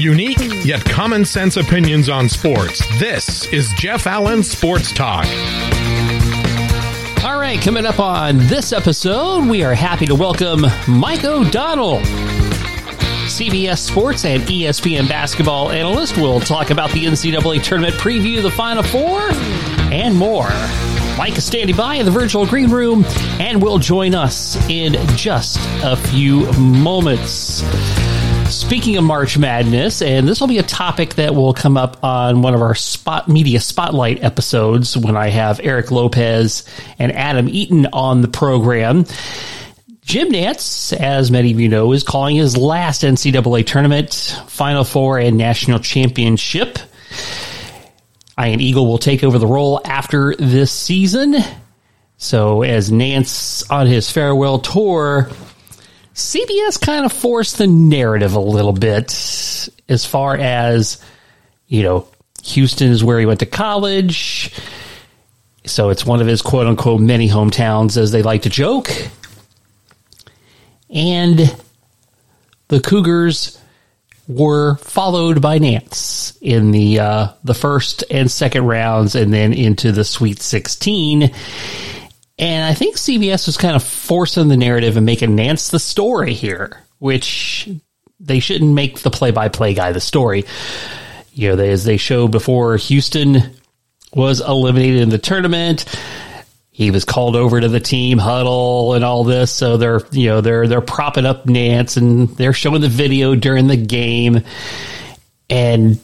[0.00, 2.82] Unique yet common sense opinions on sports.
[2.98, 5.26] This is Jeff Allen Sports Talk.
[7.22, 11.98] All right, coming up on this episode, we are happy to welcome Mike O'Donnell.
[13.28, 18.82] CBS Sports and ESPN basketball analyst will talk about the NCAA tournament preview, the Final
[18.82, 19.20] Four,
[19.92, 20.48] and more.
[21.18, 23.04] Mike is standing by in the virtual green room
[23.38, 27.62] and will join us in just a few moments.
[28.50, 32.42] Speaking of March Madness, and this will be a topic that will come up on
[32.42, 36.64] one of our spot media spotlight episodes when I have Eric Lopez
[36.98, 39.04] and Adam Eaton on the program.
[40.02, 45.20] Jim Nantz, as many of you know, is calling his last NCAA tournament, Final Four,
[45.20, 46.80] and national championship.
[48.38, 51.36] Ian Eagle will take over the role after this season.
[52.16, 55.30] So, as Nantz on his farewell tour,
[56.20, 59.10] CBS kind of forced the narrative a little bit
[59.88, 61.02] as far as,
[61.66, 62.06] you know,
[62.44, 64.54] Houston is where he went to college.
[65.64, 68.90] So it's one of his quote unquote many hometowns, as they like to joke.
[70.88, 71.56] And
[72.68, 73.58] the Cougars
[74.28, 79.90] were followed by Nantz in the uh, the first and second rounds, and then into
[79.92, 81.30] the Sweet 16.
[82.40, 86.34] And I think CBS was kind of forcing the narrative and making Nantz the story
[86.34, 87.68] here, which
[88.18, 90.44] they shouldn't make the play by play guy the story.
[91.32, 93.54] You know, they, as they showed before, Houston
[94.12, 95.84] was eliminated in the tournament
[96.80, 99.52] he was called over to the team huddle and all this.
[99.52, 103.66] So they're, you know, they're, they're propping up Nantz and they're showing the video during
[103.66, 104.42] the game.
[105.50, 106.00] And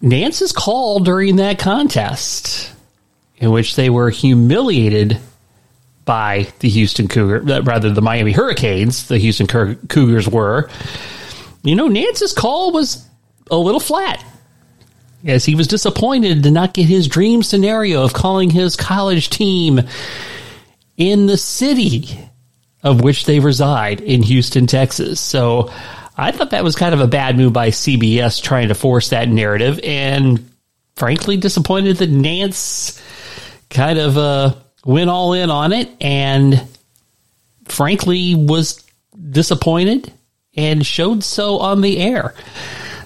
[0.00, 2.71] Nantz's call during that contest
[3.42, 5.18] in which they were humiliated
[6.04, 10.70] by the Houston Cougar, uh, rather the Miami Hurricanes, the Houston Cougars were.
[11.64, 13.04] You know, Nantz's call was
[13.50, 14.24] a little flat
[15.24, 19.80] as he was disappointed to not get his dream scenario of calling his college team
[20.96, 22.16] in the city
[22.84, 25.20] of which they reside in Houston, Texas.
[25.20, 25.72] So
[26.16, 29.28] I thought that was kind of a bad move by CBS trying to force that
[29.28, 30.48] narrative and
[30.94, 33.00] frankly disappointed that Nantz
[33.72, 36.62] kind of uh, went all in on it and
[37.64, 38.84] frankly was
[39.30, 40.12] disappointed
[40.54, 42.34] and showed so on the air.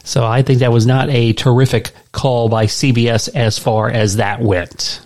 [0.05, 4.41] So I think that was not a terrific call by CBS as far as that
[4.41, 5.06] went.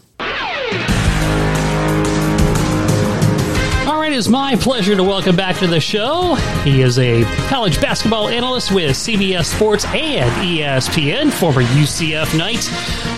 [4.10, 6.34] Right, it's my pleasure to welcome back to the show.
[6.64, 12.68] He is a college basketball analyst with CBS Sports and ESPN, former UCF Knight.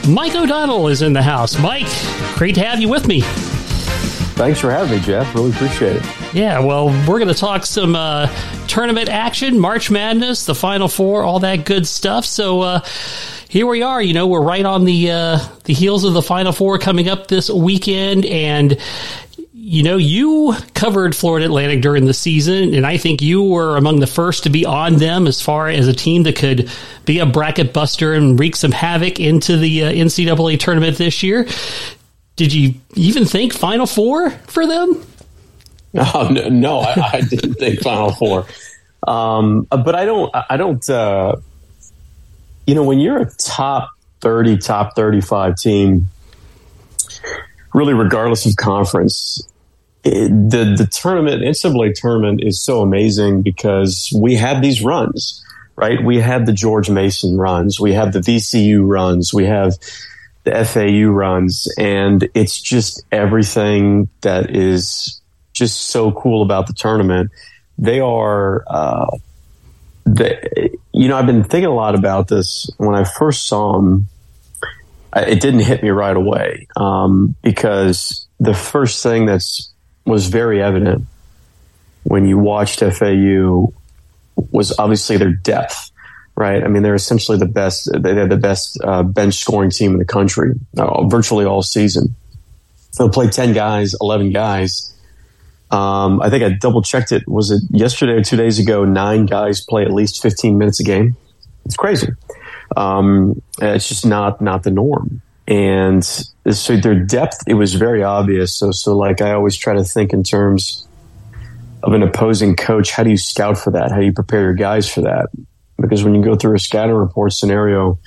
[0.06, 1.58] Mike O'Donnell is in the house.
[1.58, 1.88] Mike,
[2.34, 3.22] great to have you with me.
[3.22, 5.34] Thanks for having me, Jeff.
[5.34, 6.34] Really appreciate it.
[6.34, 8.26] Yeah, well, we're going to talk some uh,
[8.66, 12.26] tournament action, March Madness, the Final Four, all that good stuff.
[12.26, 12.80] So uh,
[13.48, 14.02] here we are.
[14.02, 17.28] You know, we're right on the uh, the heels of the Final Four coming up
[17.28, 18.78] this weekend, and
[19.64, 24.00] you know, you covered Florida Atlantic during the season, and I think you were among
[24.00, 26.68] the first to be on them as far as a team that could
[27.04, 31.46] be a bracket buster and wreak some havoc into the uh, NCAA tournament this year.
[32.34, 35.00] Did you even think Final Four for them?
[35.94, 38.46] Oh, no, no I, I, didn't think Final Four.
[39.06, 40.34] Um, but I don't.
[40.34, 40.88] I don't.
[40.88, 41.36] Uh,
[42.66, 43.90] you know, when you're a top
[44.22, 46.08] thirty, top thirty-five team,
[47.74, 49.46] really, regardless of conference,
[50.04, 55.44] it, the the tournament, NCAA tournament, is so amazing because we have these runs,
[55.76, 56.02] right?
[56.02, 59.74] We have the George Mason runs, we have the VCU runs, we have
[60.44, 65.20] the FAU runs, and it's just everything that is
[65.52, 67.30] just so cool about the tournament.
[67.78, 69.06] They are, uh,
[70.04, 72.68] the, you know, I've been thinking a lot about this.
[72.78, 74.08] When I first saw them,
[75.16, 79.70] it didn't hit me right away um, because the first thing that's
[80.04, 81.04] was very evident
[82.04, 83.72] when you watched FAU
[84.50, 85.90] was obviously their depth,
[86.34, 86.64] right?
[86.64, 87.88] I mean, they're essentially the best.
[87.96, 92.16] They had the best uh, bench scoring team in the country, uh, virtually all season.
[92.98, 94.92] They'll play ten guys, eleven guys,
[95.72, 97.26] um, I think I double checked it.
[97.26, 98.84] Was it yesterday or two days ago?
[98.84, 101.16] Nine guys play at least 15 minutes a game.
[101.64, 102.08] It's crazy.
[102.76, 105.22] Um, it's just not not the norm.
[105.48, 108.54] And so their depth, it was very obvious.
[108.54, 110.86] So so like I always try to think in terms
[111.82, 112.90] of an opposing coach.
[112.92, 113.90] How do you scout for that?
[113.90, 115.30] How do you prepare your guys for that?
[115.80, 117.98] Because when you go through a scatter report scenario,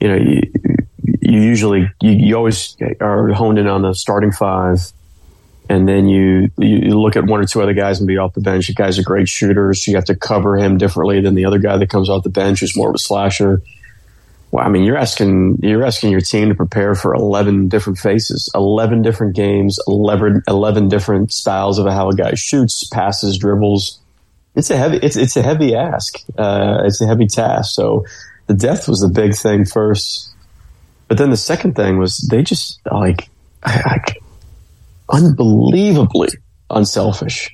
[0.00, 0.40] you know you,
[1.20, 4.92] you usually you, you always are honed in on the starting five
[5.68, 8.40] and then you, you look at one or two other guys and be off the
[8.40, 8.68] bench.
[8.68, 11.58] The guy's a great shooter, so you have to cover him differently than the other
[11.58, 13.62] guy that comes off the bench who's more of a slasher.
[14.50, 18.48] Well, I mean, you're asking you're asking your team to prepare for 11 different faces,
[18.54, 24.00] 11 different games, 11, 11 different styles of how a guy shoots, passes, dribbles.
[24.54, 26.18] It's a heavy it's it's a heavy ask.
[26.38, 27.74] Uh, it's a heavy task.
[27.74, 28.04] So
[28.46, 30.32] the death was the big thing first,
[31.08, 33.28] but then the second thing was they just like
[33.64, 34.00] I,
[35.10, 36.28] unbelievably
[36.70, 37.50] unselfish.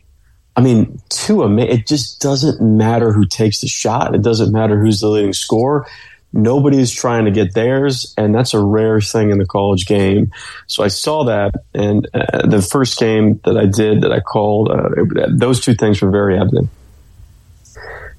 [0.55, 4.15] I mean, to a it just doesn't matter who takes the shot.
[4.15, 5.87] It doesn't matter who's the leading scorer.
[6.33, 10.33] Nobody's trying to get theirs, and that's a rare thing in the college game.
[10.67, 14.71] So I saw that, and uh, the first game that I did that I called,
[14.71, 14.89] uh,
[15.29, 16.71] those two things were very evident.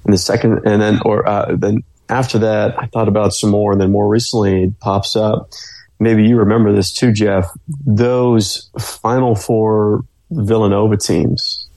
[0.04, 3.72] And the second, and then, or uh, then after that, I thought about some more,
[3.72, 5.50] and then more recently, it pops up
[5.98, 7.50] maybe you remember this too, Jeff.
[7.86, 11.68] Those Final Four Villanova teams,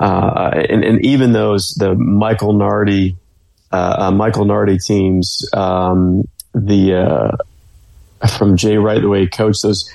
[0.00, 3.16] uh, and, and, even those the Michael Nardi,
[3.72, 9.62] uh, uh, Michael Nardi teams, um, the uh, from Jay Wright the way he coached
[9.62, 9.88] those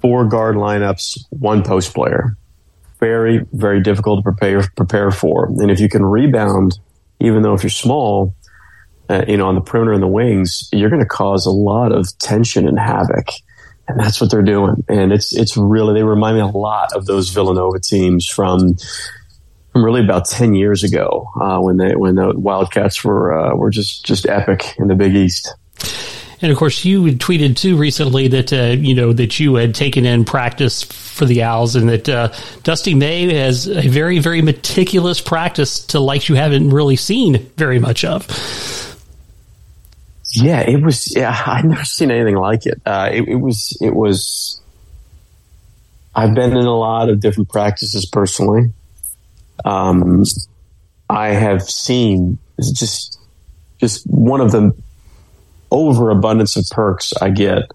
[0.00, 2.36] four guard lineups, one post player.
[3.00, 5.46] Very, very difficult to prepare prepare for.
[5.46, 6.78] And if you can rebound,
[7.20, 8.34] even though if you're small,
[9.08, 11.92] uh, you know, on the perimeter and the wings, you're going to cause a lot
[11.92, 13.28] of tension and havoc.
[13.88, 14.84] And that's what they're doing.
[14.88, 18.76] And it's, it's really, they remind me a lot of those Villanova teams from,
[19.72, 23.70] from really about 10 years ago, uh, when they, when the Wildcats were, uh, were
[23.70, 25.54] just, just epic in the Big East.
[26.42, 30.04] And of course, you tweeted too recently that uh, you know that you had taken
[30.04, 32.32] in practice for the Owls, and that uh,
[32.64, 37.78] Dusty May has a very, very meticulous practice to like you haven't really seen very
[37.78, 38.26] much of.
[40.32, 41.14] Yeah, it was.
[41.14, 42.80] Yeah, I've never seen anything like it.
[42.84, 43.78] Uh, it, it was.
[43.80, 44.60] It was.
[46.12, 48.72] I've been in a lot of different practices personally.
[49.64, 50.24] Um,
[51.08, 53.18] I have seen just
[53.78, 54.72] just one of the
[55.70, 57.70] overabundance of perks I get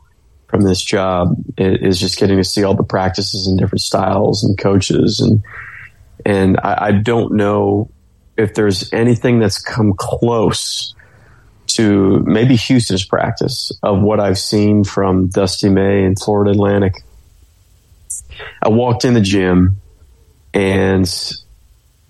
[0.47, 4.57] from this job is just getting to see all the practices and different styles and
[4.57, 5.43] coaches and
[6.25, 7.91] and I, I don't know
[8.37, 10.95] if there's anything that's come close
[11.67, 17.03] to maybe Houston's practice of what I've seen from Dusty May and Florida Atlantic.
[18.63, 19.77] I walked in the gym
[20.53, 21.09] and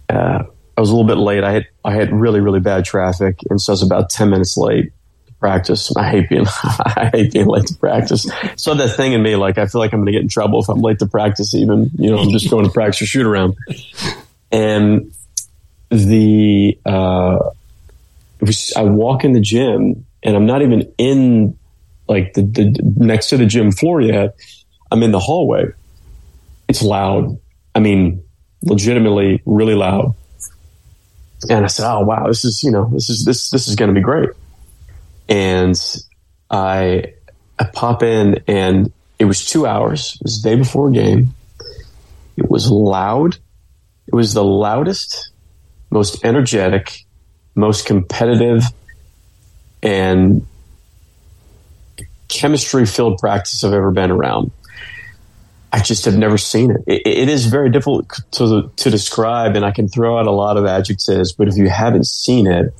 [0.09, 0.43] uh,
[0.75, 1.43] I was a little bit late.
[1.43, 4.57] I had I had really really bad traffic, and so I was about ten minutes
[4.57, 4.91] late
[5.27, 5.95] to practice.
[5.95, 8.29] I hate being I hate being late to practice.
[8.55, 10.61] So that thing in me, like I feel like I'm going to get in trouble
[10.61, 11.53] if I'm late to practice.
[11.53, 13.55] Even you know I'm just going to practice or shoot around,
[14.51, 15.11] and
[15.89, 17.39] the uh,
[18.75, 21.57] I walk in the gym and I'm not even in
[22.07, 24.35] like the, the next to the gym floor yet.
[24.91, 25.65] I'm in the hallway.
[26.67, 27.37] It's loud.
[27.75, 28.23] I mean,
[28.67, 30.13] legitimately really loud.
[31.49, 33.89] And I said, "Oh wow, this is you know this is this this is going
[33.89, 34.29] to be great."
[35.29, 35.75] And
[36.49, 37.13] I
[37.59, 40.15] I pop in and it was two hours.
[40.15, 41.33] It was the day before a game.
[42.37, 43.37] It was loud.
[44.07, 45.31] It was the loudest,
[45.89, 47.05] most energetic,
[47.55, 48.63] most competitive
[49.81, 50.45] and
[52.27, 54.51] chemistry filled practice I've ever been around.
[55.77, 56.81] I just have never seen it.
[56.87, 57.01] it.
[57.05, 60.65] it is very difficult to, to describe, and I can throw out a lot of
[60.65, 62.73] adjectives, but if you haven't seen it,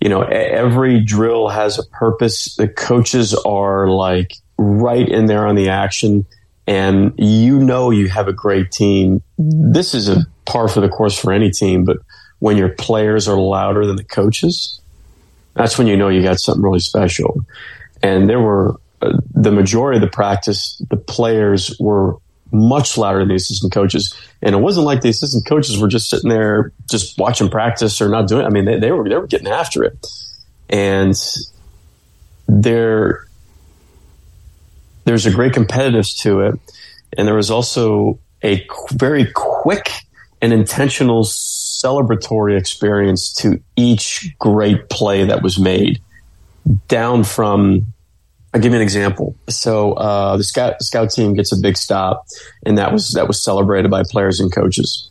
[0.00, 2.56] you know, every drill has a purpose.
[2.56, 6.24] The coaches are like right in there on the action,
[6.66, 9.22] and you know you have a great team.
[9.36, 11.98] This is a par for the course for any team, but
[12.38, 14.80] when your players are louder than the coaches,
[15.52, 17.44] that's when you know you got something really special.
[18.02, 18.80] And there were
[19.34, 22.16] the majority of the practice, the players were
[22.52, 24.14] much louder than the assistant coaches.
[24.42, 28.08] And it wasn't like the assistant coaches were just sitting there just watching practice or
[28.08, 28.46] not doing it.
[28.46, 30.06] I mean, they, they were, they were getting after it.
[30.68, 31.14] And
[32.46, 33.26] there,
[35.04, 36.60] there's a great competitiveness to it.
[37.16, 39.90] And there was also a very quick
[40.40, 46.00] and intentional celebratory experience to each great play that was made
[46.88, 47.91] down from
[48.54, 49.34] I'll give you an example.
[49.48, 52.26] So uh, the scout scout team gets a big stop,
[52.66, 55.08] and that was that was celebrated by players and coaches.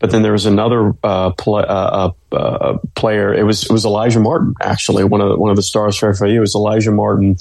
[0.00, 3.32] But then there was another uh, uh, uh, uh, player.
[3.32, 6.12] It was it was Alijah Martin actually one of the, one of the stars for
[6.12, 6.26] FAU.
[6.26, 7.36] It was Alijah Martin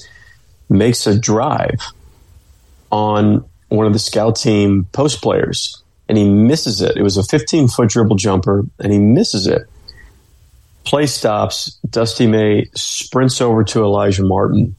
[0.70, 1.80] makes a drive
[2.90, 6.96] on one of the scout team post players and he misses it.
[6.96, 9.64] It was a 15 foot dribble jumper and he misses it.
[10.86, 11.80] Play stops.
[11.90, 14.76] Dusty May sprints over to Alijah Martin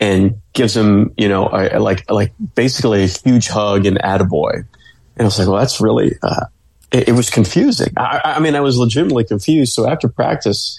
[0.00, 4.54] and gives him, you know, a, a, like like basically a huge hug and attaboy.
[4.54, 6.12] And I was like, well, that's really.
[6.22, 6.46] Uh,
[6.92, 7.92] it, it, was confusing.
[7.96, 9.72] I, I, mean, I was legitimately confused.
[9.72, 10.78] So after practice,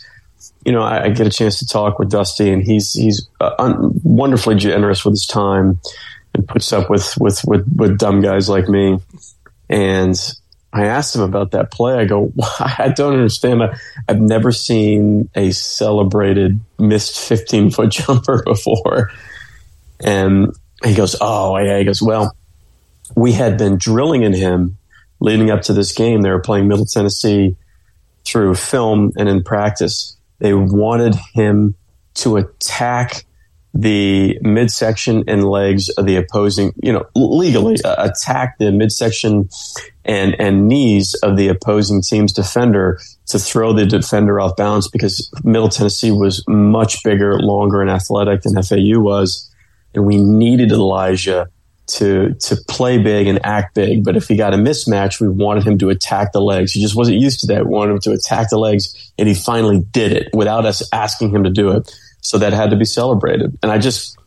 [0.63, 3.53] you know, I, I get a chance to talk with Dusty, and he's he's uh,
[3.59, 5.79] un- wonderfully generous with his time
[6.33, 8.99] and puts up with with with, with dumb guys like me.
[9.69, 10.17] And
[10.79, 11.95] I asked him about that play.
[11.95, 13.63] I go, I don't understand.
[13.63, 19.11] I, have never seen a celebrated missed 15 foot jumper before.
[19.99, 20.53] And
[20.83, 21.79] he goes, Oh, yeah.
[21.79, 22.35] He goes, Well,
[23.15, 24.77] we had been drilling in him
[25.19, 26.21] leading up to this game.
[26.21, 27.55] They were playing Middle Tennessee
[28.25, 30.17] through film and in practice.
[30.39, 31.75] They wanted him
[32.15, 33.25] to attack
[33.79, 39.47] the midsection and legs of the opposing, you know, legally uh, attack the midsection
[40.03, 45.31] and, and knees of the opposing team's defender to throw the defender off balance because
[45.43, 49.53] Middle Tennessee was much bigger, longer, and athletic than FAU was.
[49.93, 51.47] And we needed Alijah
[51.87, 54.03] to to play big and act big.
[54.03, 56.71] But if he got a mismatch, we wanted him to attack the legs.
[56.71, 57.65] He just wasn't used to that.
[57.65, 61.29] We wanted him to attack the legs, and he finally did it without us asking
[61.29, 61.91] him to do it.
[62.21, 63.57] So that had to be celebrated.
[63.63, 64.17] And I just,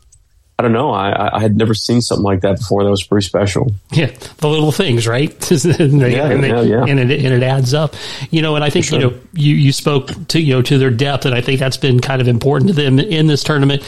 [0.61, 0.91] I don't know.
[0.91, 2.85] I, I had never seen something like that before.
[2.85, 3.73] That was pretty special.
[3.93, 5.31] Yeah, the little things, right?
[5.51, 6.85] and they, yeah, and, they, yeah, yeah.
[6.85, 7.95] and it and it adds up.
[8.31, 9.01] You know, and I think sure.
[9.01, 11.79] you know you you spoke to you know to their depth, and I think that's
[11.79, 13.83] been kind of important to them in this tournament.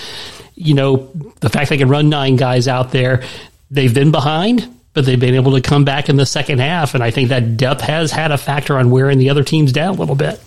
[0.55, 3.23] You know, the fact they can run nine guys out there,
[3.71, 7.05] they've been behind, but they've been able to come back in the second half, and
[7.05, 9.99] I think that depth has had a factor on wearing the other teams down a
[9.99, 10.41] little bit.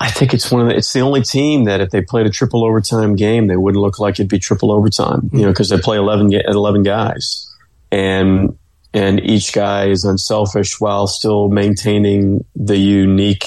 [0.00, 2.30] I think it's one of the, it's the only team that if they played a
[2.30, 5.36] triple overtime game, they wouldn't look like it'd be triple overtime, mm-hmm.
[5.36, 7.52] you know, because they play 11, 11 guys
[7.90, 8.58] and,
[8.92, 13.46] and each guy is unselfish while still maintaining the unique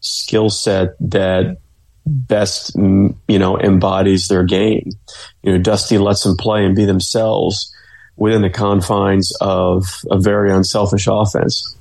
[0.00, 1.58] skill set that
[2.04, 4.90] best, you know, embodies their game.
[5.42, 7.72] You know, Dusty lets them play and be themselves
[8.16, 11.75] within the confines of a very unselfish offense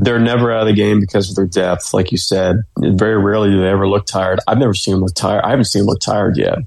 [0.00, 2.62] they're never out of the game because of their depth, like you said.
[2.78, 4.40] Very rarely do they ever look tired.
[4.46, 5.44] I've never seen them look tired.
[5.44, 6.58] I haven't seen them look tired yet.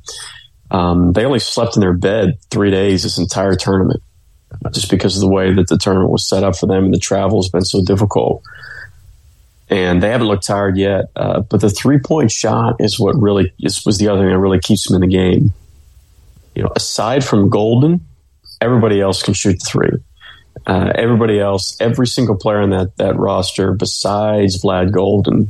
[0.69, 4.01] Um, they only slept in their bed three days this entire tournament,
[4.71, 7.00] just because of the way that the tournament was set up for them and the
[7.00, 8.43] travel has been so difficult.
[9.69, 11.05] And they haven't looked tired yet.
[11.15, 14.39] Uh, but the three point shot is what really is, was the other thing that
[14.39, 15.53] really keeps them in the game.
[16.55, 18.01] You know, aside from Goldin,
[18.59, 19.91] everybody else can shoot three.
[20.68, 25.48] Uh, everybody else, every single player in that that roster, besides Vlad Goldin,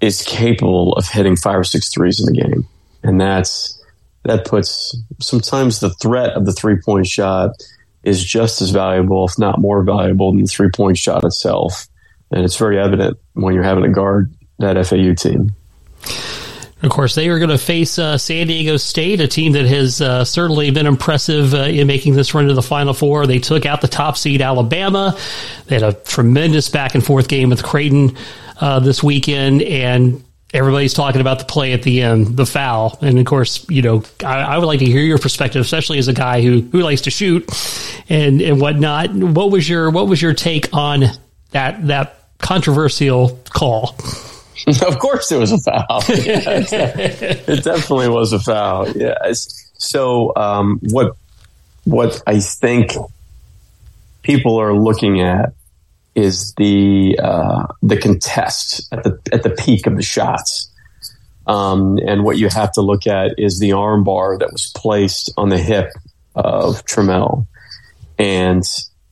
[0.00, 2.66] is capable of hitting five or six threes in the game,
[3.02, 3.78] and that's
[4.24, 7.50] that puts sometimes the threat of the three point shot
[8.04, 11.86] is just as valuable, if not more valuable, than the three point shot itself,
[12.30, 15.54] and it's very evident when you're having to guard that FAU team.
[16.82, 20.00] Of course, they are going to face uh, San Diego State, a team that has
[20.00, 23.26] uh, certainly been impressive uh, in making this run to the Final Four.
[23.26, 25.16] They took out the top seed Alabama.
[25.66, 28.16] They had a tremendous back and forth game with Creighton
[28.60, 32.98] uh, this weekend, and everybody's talking about the play at the end, the foul.
[33.00, 36.08] And of course, you know, I, I, would like to hear your perspective, especially as
[36.08, 37.48] a guy who who likes to shoot
[38.08, 39.12] and and whatnot.
[39.12, 41.04] What was your what was your take on
[41.52, 43.96] that that controversial call?
[44.86, 46.02] of course, it was a foul.
[46.08, 48.88] yeah, it definitely was a foul.
[48.90, 49.14] Yeah.
[49.32, 51.16] So, um, what
[51.84, 52.92] what I think
[54.22, 55.54] people are looking at
[56.14, 60.68] is the uh, the contest at the at the peak of the shots.
[61.46, 65.48] Um, and what you have to look at is the armbar that was placed on
[65.48, 65.90] the hip
[66.36, 67.46] of Trammell.
[68.18, 68.62] And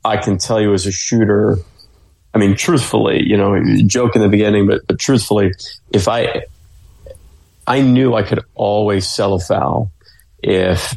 [0.05, 1.59] I can tell you as a shooter,
[2.33, 5.53] I mean, truthfully, you know, joke in the beginning, but, but truthfully,
[5.93, 6.45] if I,
[7.67, 9.91] I knew I could always sell a foul
[10.43, 10.97] if,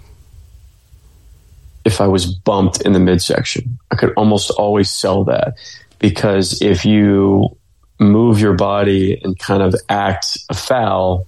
[1.85, 3.79] if I was bumped in the midsection.
[3.91, 5.55] I could almost always sell that
[5.99, 7.57] because if you
[7.99, 11.25] move your body and kind of act a foul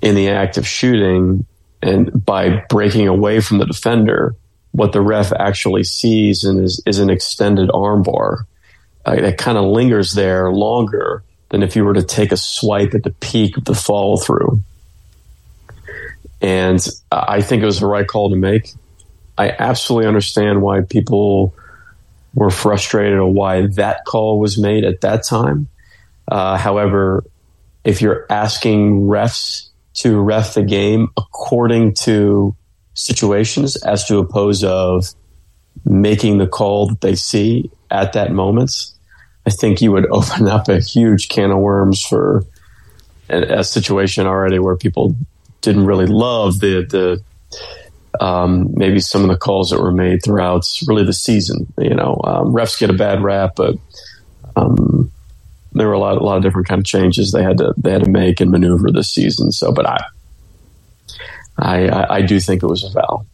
[0.00, 1.44] in the act of shooting
[1.82, 4.34] and by breaking away from the defender,
[4.72, 8.44] what the ref actually sees and is, is an extended armbar
[9.06, 12.94] uh, it kind of lingers there longer than if you were to take a swipe
[12.94, 14.60] at the peak of the follow through.
[16.40, 18.72] And I think it was the right call to make.
[19.36, 21.54] I absolutely understand why people
[22.34, 25.68] were frustrated or why that call was made at that time.
[26.26, 27.24] Uh, however,
[27.84, 32.54] if you're asking refs to ref the game according to
[32.94, 35.06] situations as to oppose of
[35.84, 38.90] making the call that they see at that moment,
[39.46, 42.44] I think you would open up a huge can of worms for
[43.28, 45.14] a, a situation already where people
[45.60, 47.22] didn't really love the the
[48.20, 51.72] um, maybe some of the calls that were made throughout really the season.
[51.78, 53.76] You know, um, refs get a bad rap, but
[54.56, 55.12] um,
[55.72, 57.92] there were a lot, a lot of different kind of changes they had to they
[57.92, 59.52] had to make and maneuver this season.
[59.52, 59.98] So, but I,
[61.58, 63.26] I, I do think it was a foul.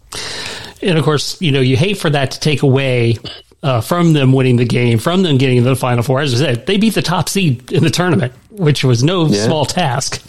[0.83, 3.17] And of course, you know, you hate for that to take away
[3.65, 6.21] uh, from them winning the game, from them getting to the final four.
[6.21, 9.47] As I said, they beat the top seed in the tournament, which was no yeah.
[9.47, 10.23] small task.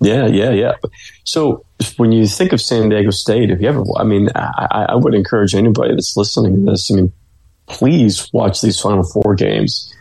[0.00, 0.72] Yeah, yeah, yeah.
[1.24, 1.64] So
[1.96, 5.14] when you think of San Diego State, if you ever, I mean, I, I would
[5.14, 6.90] encourage anybody that's listening to this.
[6.90, 7.12] I mean,
[7.66, 9.94] please watch these Final Four games.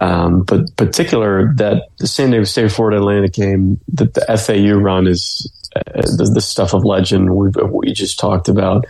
[0.00, 5.08] Um, but particular that the San Diego State Florida Atlantic game, that the FAU run
[5.08, 8.86] is uh, the, the, stuff of legend we, we just talked about.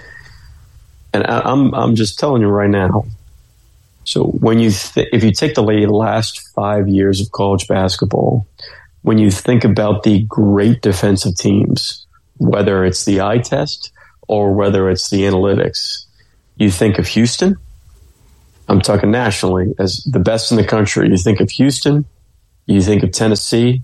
[1.19, 3.07] And I, I'm I'm just telling you right now.
[4.05, 8.47] So when you th- if you take the last five years of college basketball,
[9.03, 12.07] when you think about the great defensive teams,
[12.37, 13.91] whether it's the eye test
[14.29, 16.05] or whether it's the analytics,
[16.57, 17.57] you think of Houston.
[18.69, 21.09] I'm talking nationally as the best in the country.
[21.09, 22.05] You think of Houston,
[22.67, 23.83] you think of Tennessee,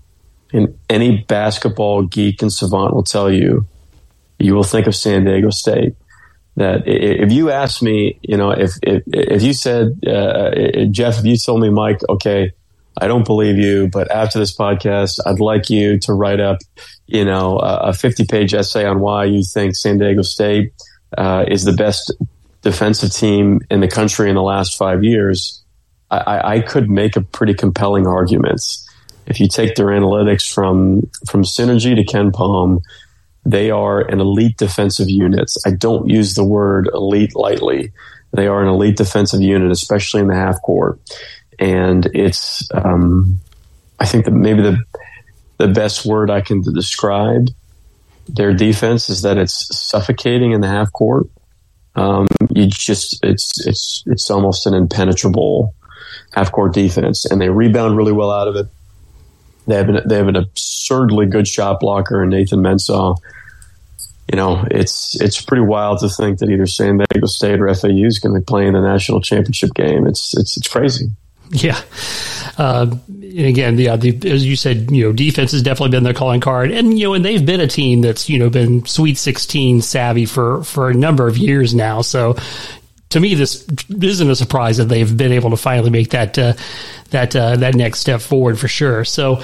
[0.52, 3.66] and any basketball geek and savant will tell you,
[4.38, 5.96] you will think of San Diego State.
[6.56, 11.24] That if you asked me, you know, if if, if you said, uh, Jeff, if
[11.24, 12.52] you told me, Mike, okay,
[13.00, 16.58] I don't believe you, but after this podcast, I'd like you to write up,
[17.06, 20.72] you know, a 50 page essay on why you think San Diego State
[21.18, 22.12] uh, is the best
[22.62, 25.62] defensive team in the country in the last five years.
[26.10, 28.62] I, I could make a pretty compelling argument.
[29.26, 32.82] If you take their analytics from from Synergy to KenPom,
[33.44, 35.50] they are an elite defensive unit.
[35.66, 37.92] I don't use the word elite lightly.
[38.32, 40.98] They are an elite defensive unit, especially in the half court
[41.58, 43.40] and it's um,
[44.00, 44.82] I think that maybe the
[45.58, 47.48] the best word I can describe
[48.28, 51.26] their defense is that it's suffocating in the half court.
[51.94, 55.74] Um, you just it's it's it's almost an impenetrable
[56.32, 58.66] half court defense, and they rebound really well out of it.
[59.66, 63.16] They have an, they have an absurdly good shot blocker in Nathan Mensah.
[64.30, 68.06] You know, it's it's pretty wild to think that either San Diego State or FAU
[68.06, 70.06] is going to be playing the national championship game.
[70.06, 71.10] It's it's it's crazy.
[71.50, 71.80] Yeah.
[72.56, 76.14] Uh, and again, yeah, the, as you said, you know, defense has definitely been their
[76.14, 79.18] calling card, and you know, and they've been a team that's you know been Sweet
[79.18, 82.02] Sixteen savvy for for a number of years now.
[82.02, 82.36] So,
[83.10, 86.54] to me, this isn't a surprise that they've been able to finally make that uh,
[87.10, 89.04] that uh, that next step forward for sure.
[89.04, 89.42] So,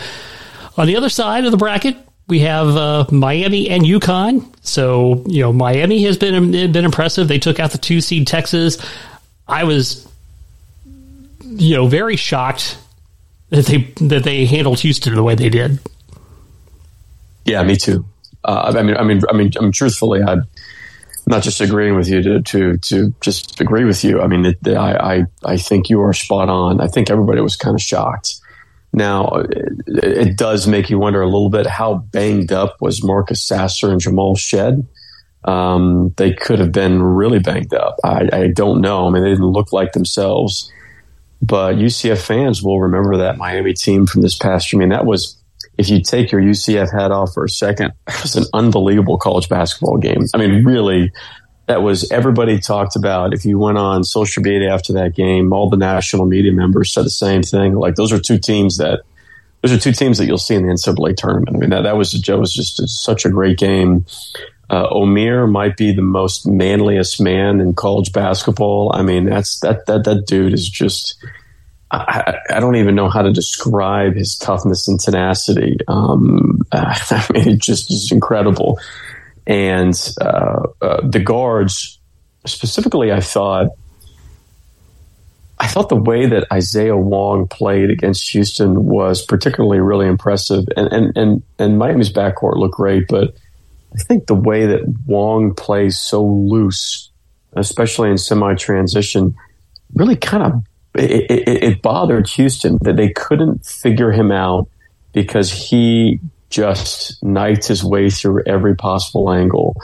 [0.77, 1.97] on the other side of the bracket,
[2.31, 4.47] we have uh, Miami and UConn.
[4.63, 7.29] So you know Miami has been been impressive.
[7.29, 8.79] They took out the two seed Texas.
[9.47, 10.07] I was
[11.51, 12.79] you know, very shocked
[13.51, 15.79] that they that they handled Houston the way they did.
[17.45, 18.05] Yeah, me too.
[18.45, 20.45] Uh, I mean, I mean, I mean, I mean, truthfully, I'm
[21.27, 24.21] not just agreeing with you to to, to just agree with you.
[24.21, 26.81] I mean, it, I, I I think you are spot on.
[26.81, 28.41] I think everybody was kind of shocked.
[28.93, 33.47] Now, it, it, does make you wonder a little bit how banged up was Marcus
[33.47, 34.87] Sasser and Jamal Shead.
[35.45, 37.97] Um, they could have been really banged up.
[38.05, 39.07] I, I don't know.
[39.07, 40.73] I mean, they didn't look like themselves.
[41.43, 44.81] But UCF fans will remember that Miami team from this past year.
[44.81, 45.41] I mean, that was,
[45.79, 49.49] if you take your UCF hat off for a second, it was an unbelievable college
[49.49, 50.25] basketball game.
[50.35, 51.11] I mean, really,
[51.71, 53.33] that was everybody talked about.
[53.33, 57.05] If you went on social media after that game, all the national media members said
[57.05, 57.75] the same thing.
[57.75, 59.03] Like those are two teams that
[59.63, 61.57] those are two teams that you'll see in the NCAA tournament.
[61.57, 64.05] I mean, that, that was that was just such a great game.
[64.69, 68.91] Uh, Omier might be the most manliest man in college basketball.
[68.93, 71.25] I mean, that's that that that dude is just.
[71.93, 75.77] I, I don't even know how to describe his toughness and tenacity.
[75.89, 78.79] Um, I mean, it just is incredible.
[79.47, 81.99] And uh, uh, the guards,
[82.47, 83.69] specifically, I thought,
[85.59, 90.65] I thought the way that Isaiah Wong played against Houston was particularly really impressive.
[90.77, 93.35] And and and, and Miami's backcourt looked great, but
[93.95, 97.11] I think the way that Wong plays so loose,
[97.55, 99.35] especially in semi transition,
[99.95, 104.69] really kind of it, it, it, bothered Houston that they couldn't figure him out
[105.13, 109.75] because he just knifed his way through every possible angle.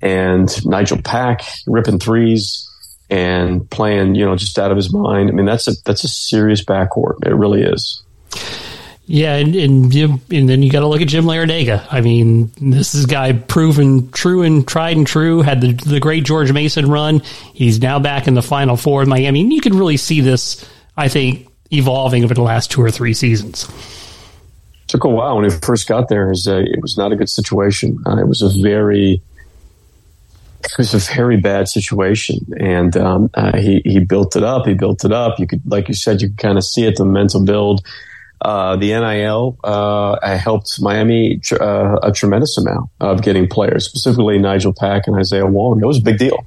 [0.00, 2.68] And Nigel Pack ripping threes
[3.08, 5.28] and playing, you know, just out of his mind.
[5.28, 7.24] I mean, that's a that's a serious backcourt.
[7.24, 8.02] It really is.
[9.08, 11.86] Yeah, and and, and then you got to look at Jim Larrañaga.
[11.90, 15.42] I mean, this is a guy proven true and tried and true.
[15.42, 17.20] Had the the great George Mason run.
[17.54, 19.42] He's now back in the Final Four in Miami.
[19.42, 23.14] And you can really see this, I think, evolving over the last two or three
[23.14, 23.68] seasons.
[24.96, 26.26] Took a while when he first got there.
[26.26, 28.02] It was, a, it was not a good situation.
[28.06, 29.20] Uh, it was a very
[30.64, 34.66] it was a very bad situation, and um, uh, he he built it up.
[34.66, 35.38] He built it up.
[35.38, 36.96] You could, like you said, you could kind of see it.
[36.96, 37.86] The mental build.
[38.40, 44.38] Uh, the NIL uh, helped Miami tr- uh, a tremendous amount of getting players, specifically
[44.38, 45.80] Nigel Pack and Isaiah Wong.
[45.80, 46.46] It was a big deal,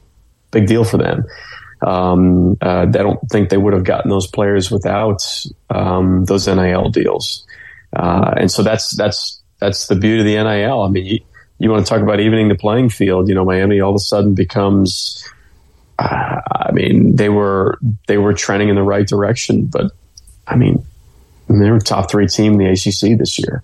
[0.51, 1.25] big deal for them.
[1.81, 5.23] Um, uh, I don't think they would have gotten those players without
[5.69, 7.45] um, those NIL deals.
[7.95, 10.81] Uh, and so that's that's that's the beauty of the NIL.
[10.81, 11.19] I mean, you,
[11.57, 13.27] you want to talk about evening the playing field.
[13.27, 15.27] You know, Miami all of a sudden becomes.
[15.97, 19.91] Uh, I mean, they were they were trending in the right direction, but
[20.47, 20.85] I mean,
[21.49, 23.63] they were top three team in the ACC this year,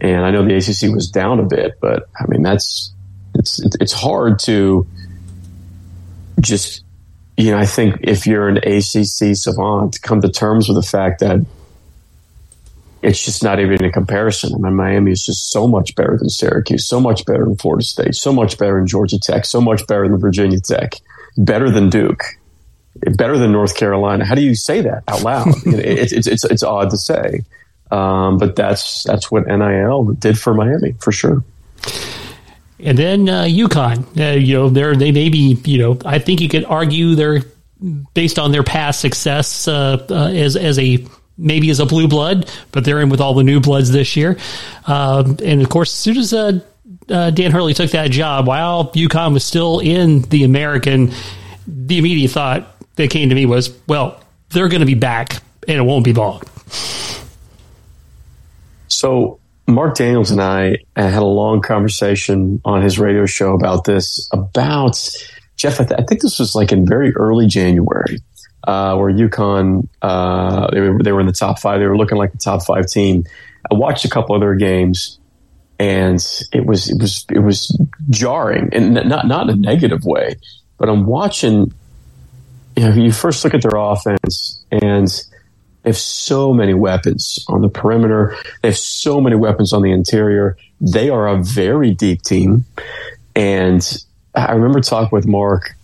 [0.00, 2.92] and I know the ACC was down a bit, but I mean that's
[3.34, 4.86] it's it's hard to
[6.40, 6.82] just
[7.38, 11.20] you know, I think if you're an ACC savant, come to terms with the fact
[11.20, 11.46] that
[13.02, 14.54] it's just not even a comparison.
[14.54, 17.84] I mean, Miami is just so much better than Syracuse, so much better than Florida
[17.84, 20.94] State, so much better than Georgia Tech, so much better than Virginia Tech,
[21.36, 22.22] better than Duke,
[23.16, 24.24] better than North Carolina.
[24.24, 25.48] How do you say that out loud?
[25.66, 27.42] it's, it's, it's, it's odd to say.
[27.90, 31.42] Um, but that's, that's what NIL did for Miami for sure.
[32.80, 36.40] And then uh, UConn, uh, you know, they're, they may be, you know, I think
[36.40, 37.42] you could argue they're
[38.14, 41.04] based on their past success uh, uh, as as a
[41.38, 44.36] maybe as a blue blood, but they're in with all the new bloods this year.
[44.86, 46.60] Um, and of course, as soon as uh,
[47.08, 51.12] uh, Dan Hurley took that job, while UConn was still in the American,
[51.66, 54.20] the immediate thought that came to me was, well,
[54.50, 56.42] they're going to be back, and it won't be long.
[58.88, 64.28] So Mark Daniels and I had a long conversation on his radio show about this.
[64.32, 64.98] About
[65.56, 68.18] Jeff, I, th- I think this was like in very early January,
[68.68, 71.80] uh, where UConn uh, they, were, they were in the top five.
[71.80, 73.24] They were looking like the top five team.
[73.72, 75.18] I watched a couple other games,
[75.78, 80.36] and it was it was it was jarring, and not not in a negative way.
[80.76, 81.72] But I'm watching.
[82.76, 85.08] You know, you first look at their offense, and
[85.82, 88.36] they have so many weapons on the perimeter.
[88.60, 90.58] They have so many weapons on the interior.
[90.80, 92.66] They are a very deep team.
[93.34, 93.82] And
[94.34, 95.74] I remember talking with Mark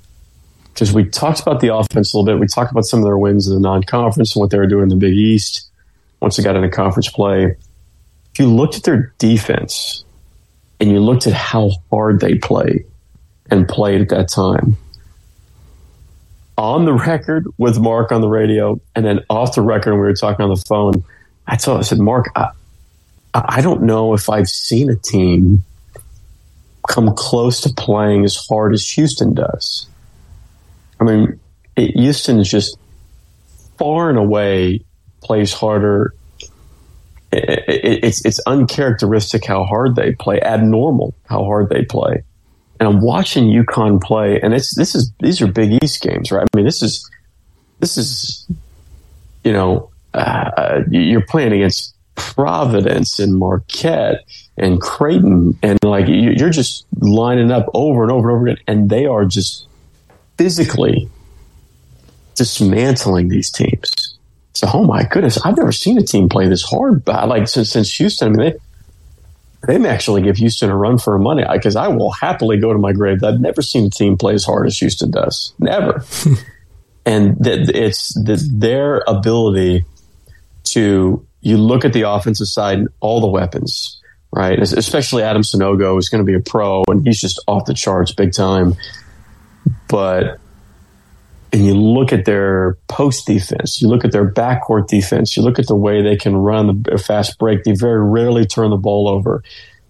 [0.75, 2.41] because we talked about the offense a little bit.
[2.41, 4.83] We talked about some of their wins in the non-conference and what they were doing
[4.83, 5.71] in the Big East
[6.21, 7.57] once they got into conference play.
[8.33, 10.05] If you looked at their defense
[10.81, 12.85] and you looked at how hard they played
[13.51, 14.77] and played at that time,
[16.59, 20.07] on the record with Mark on the radio, and then off the record when we
[20.07, 21.05] were talking on the phone,
[21.47, 22.51] I told I said, Mark, I,
[23.33, 25.63] I don't know if I've seen a team
[26.89, 29.89] come close to playing as hard as Houston does.
[31.01, 31.41] I mean,
[31.77, 32.79] it, Houston is just
[33.79, 34.85] far and away
[35.23, 36.15] plays harder.
[37.33, 42.23] It, it, it's it's uncharacteristic how hard they play, abnormal how hard they play
[42.81, 46.47] and I'm watching UConn play, and it's this is these are Big East games, right?
[46.53, 47.09] I mean, this is
[47.81, 48.47] this is
[49.45, 54.25] you know uh, you're playing against Providence and Marquette
[54.57, 58.91] and Creighton, and like you're just lining up over and over and over again, and
[58.91, 59.67] they are just
[60.37, 61.09] physically
[62.35, 64.19] dismantling these teams.
[64.55, 67.05] So, oh my goodness, I've never seen a team play this hard.
[67.05, 68.59] But Like since since Houston, I mean, they,
[69.67, 72.79] they may actually give Houston a run for money because I will happily go to
[72.79, 73.23] my grave.
[73.25, 75.55] I've never seen a team play as hard as Houston does.
[75.59, 76.05] Never.
[77.07, 79.85] and it's th- their ability
[80.65, 84.01] to, you look at the offensive side and all the weapons,
[84.33, 84.59] right?
[84.59, 88.13] Especially Adam Sanogo is going to be a pro and he's just off the charts
[88.13, 88.75] big time.
[89.89, 90.39] But
[91.55, 95.61] and you look at their post defense, you look at their backcourt defense, you look
[95.61, 97.63] at the way they can run the fast break.
[97.63, 99.45] They very rarely turn the ball over,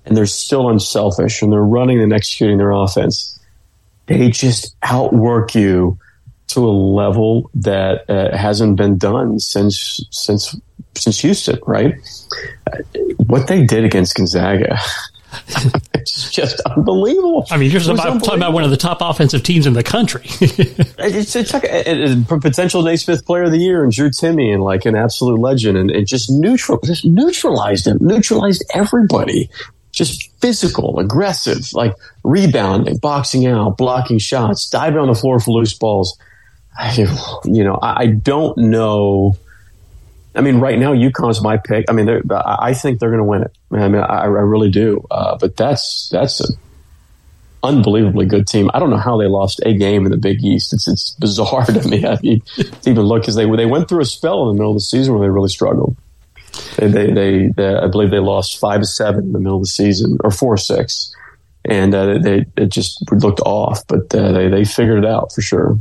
[0.05, 3.41] and they're still unselfish and they're running and executing their offense.
[4.07, 5.99] They just outwork you
[6.49, 10.55] to a level that uh, hasn't been done since since
[10.97, 11.95] since Houston, right?
[13.27, 14.79] What they did against Gonzaga.
[15.95, 17.47] It's just unbelievable.
[17.51, 20.23] I mean, you're about, talking about one of the top offensive teams in the country.
[20.41, 24.63] it's, it's like a, a, potential Naismith Player of the Year and Drew Timme and
[24.63, 29.51] like an absolute legend, and it just neutral, just neutralized him, neutralized everybody.
[29.93, 31.95] Just physical, aggressive, like
[32.25, 36.19] rebounding, boxing out, blocking shots, diving on the floor for loose balls.
[36.77, 37.07] I,
[37.45, 39.37] you know, I, I don't know
[40.35, 41.87] I mean, right now UConn's my pick.
[41.89, 43.57] I mean, I think they're going to win it.
[43.71, 45.07] I mean, I, I really do.
[45.11, 46.57] Uh, but that's that's an
[47.63, 48.71] unbelievably good team.
[48.75, 50.73] I don't know how they lost a game in the Big East.
[50.73, 52.05] It's it's bizarre to me.
[52.05, 54.73] I mean, to even look because they they went through a spell in the middle
[54.73, 55.97] of the season where they really struggled.
[56.77, 59.63] They, they, they, they, I believe they lost five to seven in the middle of
[59.63, 61.15] the season, or four six,
[61.65, 63.87] and uh, they it just looked off.
[63.87, 65.79] But uh, they they figured it out for sure.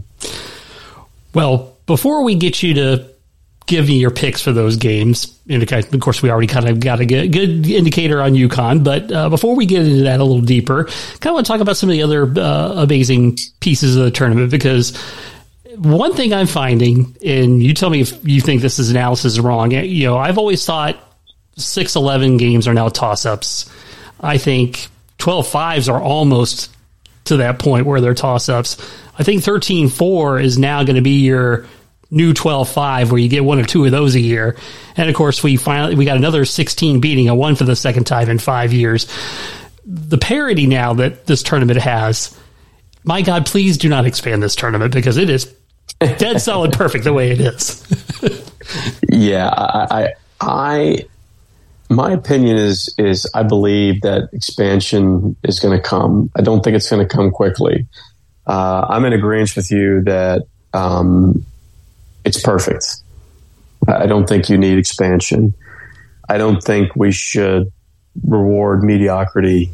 [1.34, 3.13] Well, before we get you to
[3.66, 7.00] give me your picks for those games, and of course we already kind of got
[7.00, 8.84] a good, good indicator on UConn.
[8.84, 11.62] But uh, before we get into that a little deeper, kind of want to talk
[11.62, 14.98] about some of the other uh, amazing pieces of the tournament because
[15.78, 19.40] one thing I'm finding, and you tell me if you think this is analysis is
[19.40, 19.72] wrong.
[19.72, 20.98] You know, I've always thought
[21.56, 23.70] six eleven games are now toss ups.
[24.20, 26.70] I think 12 fives are almost
[27.26, 28.78] to that point where they're toss ups.
[29.18, 31.66] I think 13 4 is now going to be your
[32.14, 34.56] new 12 5 where you get one or two of those a year.
[34.96, 38.06] And of course, we finally, we got another 16 beating a one for the second
[38.06, 39.08] time in five years.
[39.86, 42.38] The parity now that this tournament has,
[43.04, 45.54] my God, please do not expand this tournament because it is
[46.00, 47.84] dead solid perfect the way it is.
[49.10, 51.06] yeah, I, I,
[51.90, 56.30] my opinion is is I believe that expansion is going to come.
[56.36, 57.88] I don't think it's going to come quickly.
[58.46, 61.46] Uh, I'm in agreement with you that um,
[62.26, 62.86] it's perfect.
[63.88, 65.54] I don't think you need expansion.
[66.30, 67.72] I don't think we should
[68.26, 69.72] reward mediocrity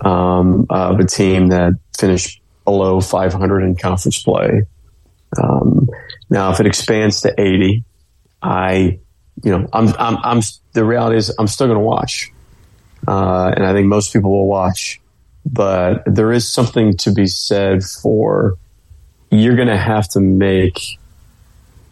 [0.00, 4.62] um, of a team that finished below 500 in conference play.
[5.42, 5.88] Um,
[6.30, 7.84] now, if it expands to 80,
[8.42, 8.98] I,
[9.42, 10.40] you know, I'm, I'm, I'm
[10.72, 12.30] the reality is I'm still going to watch.
[13.06, 15.00] Uh, and I think most people will watch.
[15.44, 18.56] But there is something to be said for
[19.30, 20.98] you're going to have to make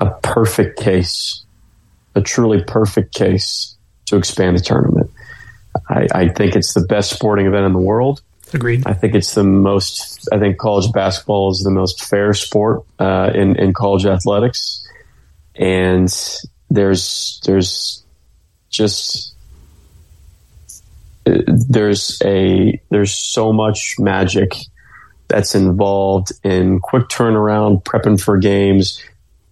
[0.02, 1.44] a perfect case,
[2.14, 5.10] a truly perfect case to expand the tournament.
[5.88, 8.20] I, I think it's the best sporting event in the world.
[8.52, 8.82] Agreed.
[8.84, 10.28] I think it's the most.
[10.32, 14.86] I think college basketball is the most fair sport uh, in in college athletics,
[15.54, 16.12] and
[16.68, 18.04] there's there's
[18.68, 19.34] just
[21.24, 24.52] there's a there's so much magic
[25.28, 29.00] that's involved in quick turnaround, prepping for games.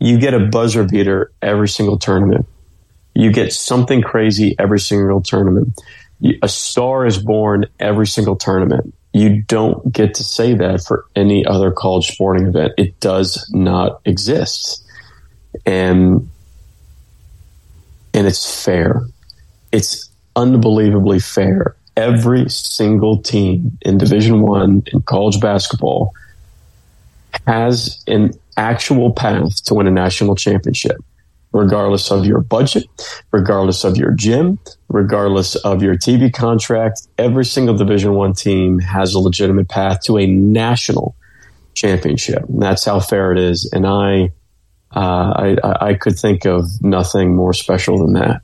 [0.01, 2.47] You get a buzzer beater every single tournament.
[3.15, 5.79] You get something crazy every single tournament.
[6.43, 8.95] A star is born every single tournament.
[9.13, 12.73] You don't get to say that for any other college sporting event.
[12.79, 14.85] It does not exist.
[15.67, 16.31] And
[18.15, 19.03] and it's fair.
[19.73, 21.77] It's unbelievably fair.
[21.97, 26.15] Every single team in Division One in college basketball
[27.47, 30.97] has an actual path to win a national championship,
[31.53, 32.85] regardless of your budget,
[33.33, 37.09] regardless of your gym, regardless of your TV contract.
[37.19, 41.17] Every single Division One team has a legitimate path to a national
[41.75, 42.45] championship.
[42.49, 43.69] And that's how fair it is.
[43.73, 44.33] And I,
[44.95, 48.43] uh, I, I could think of nothing more special than that.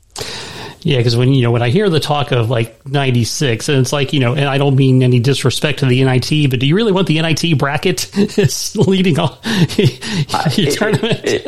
[0.81, 3.91] Yeah, because when you know when I hear the talk of like '96, and it's
[3.91, 6.75] like you know, and I don't mean any disrespect to the NIT, but do you
[6.75, 8.11] really want the NIT bracket
[8.75, 9.39] leading all
[9.75, 11.21] your tournament?
[11.23, 11.45] It,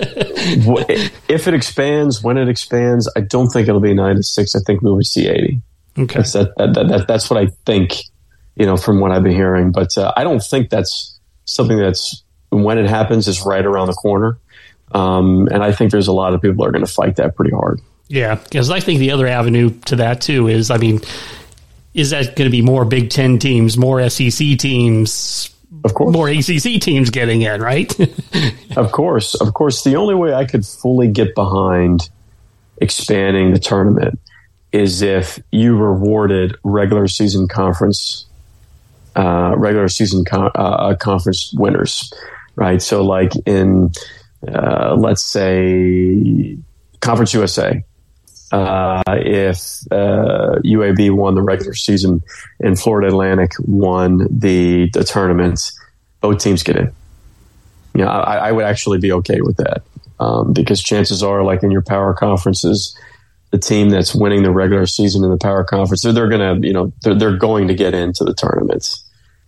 [0.89, 4.55] it, if it expands, when it expands, I don't think it'll be 96.
[4.55, 5.61] I think we'll be C80.
[5.99, 7.95] Okay, that's that, that, that, that's what I think.
[8.55, 12.23] You know, from what I've been hearing, but uh, I don't think that's something that's
[12.49, 14.37] when it happens is right around the corner.
[14.91, 17.51] Um, and I think there's a lot of people are going to fight that pretty
[17.51, 17.79] hard.
[18.09, 20.99] Yeah, because I think the other avenue to that too is, I mean,
[21.93, 25.51] is that going to be more Big Ten teams, more SEC teams,
[25.83, 27.93] of course, more ACC teams getting in, right?
[28.77, 29.83] of course, of course.
[29.83, 32.09] The only way I could fully get behind
[32.77, 34.19] expanding the tournament
[34.71, 38.25] is if you rewarded regular season conference,
[39.15, 42.11] uh, regular season con- uh, conference winners,
[42.55, 42.81] right?
[42.81, 43.91] So, like in,
[44.47, 46.57] uh, let's say,
[47.01, 47.83] Conference USA,
[48.51, 49.59] uh, if
[49.91, 52.21] uh, UAB won the regular season
[52.59, 55.77] and Florida Atlantic won the the tournaments,
[56.21, 56.91] both teams get in.
[57.93, 59.83] You know, I, I would actually be okay with that
[60.19, 62.97] um, because chances are, like in your power conferences,
[63.51, 66.67] the team that's winning the regular season in the power conference, they're, they're going to,
[66.67, 69.03] you know, they're, they're going to get into the tournaments.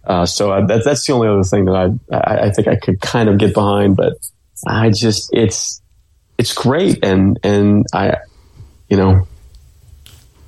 [0.06, 2.76] Uh, so I, that, that's the only other thing that I, I, I think I
[2.76, 4.14] could kind of get behind, but
[4.68, 5.82] I just it's
[6.38, 8.18] it's great and and I
[8.91, 9.25] you know,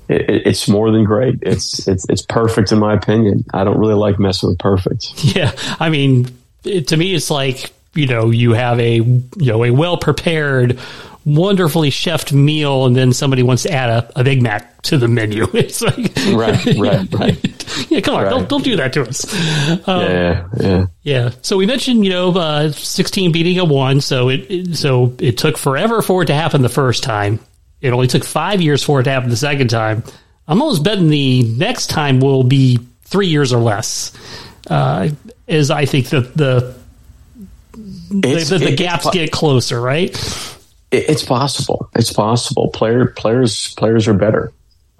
[0.09, 1.39] it, it's more than great.
[1.41, 3.45] It's it's it's perfect in my opinion.
[3.53, 5.23] I don't really like messing with perfect.
[5.23, 6.27] Yeah, I mean,
[6.63, 10.77] it, to me, it's like you know you have a you know a well prepared
[11.25, 15.07] wonderfully chefed meal and then somebody wants to add a, a Big Mac to the
[15.07, 15.47] menu.
[15.53, 15.95] It's like
[16.33, 17.89] right, right, right.
[17.89, 18.29] yeah, come on, right.
[18.29, 19.33] don't don't do that to us.
[19.87, 21.29] Um, yeah, yeah, yeah.
[21.43, 25.37] So we mentioned you know uh, sixteen beating a one, so it, it so it
[25.37, 27.39] took forever for it to happen the first time
[27.83, 30.03] it only took five years for it to happen the second time.
[30.47, 34.11] I'm almost betting the next time will be three years or less.
[34.67, 35.09] Uh,
[35.47, 36.75] as I think that the
[38.09, 40.09] the, the, the gaps get closer, right?
[40.91, 41.89] It's possible.
[41.95, 42.69] It's possible.
[42.69, 44.53] Player players players are better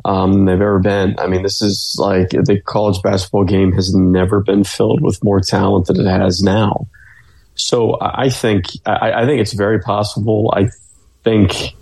[0.05, 1.15] um, they've ever been.
[1.17, 5.39] I mean, this is like the college basketball game has never been filled with more
[5.39, 6.87] talent than it has now.
[7.55, 10.53] So I think I, I think it's very possible.
[10.55, 10.69] I
[11.23, 11.73] think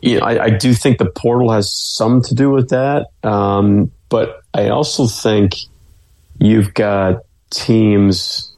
[0.00, 3.08] you know, I, I, do think the portal has some to do with that.
[3.22, 5.54] Um, but I also think
[6.38, 8.54] you've got teams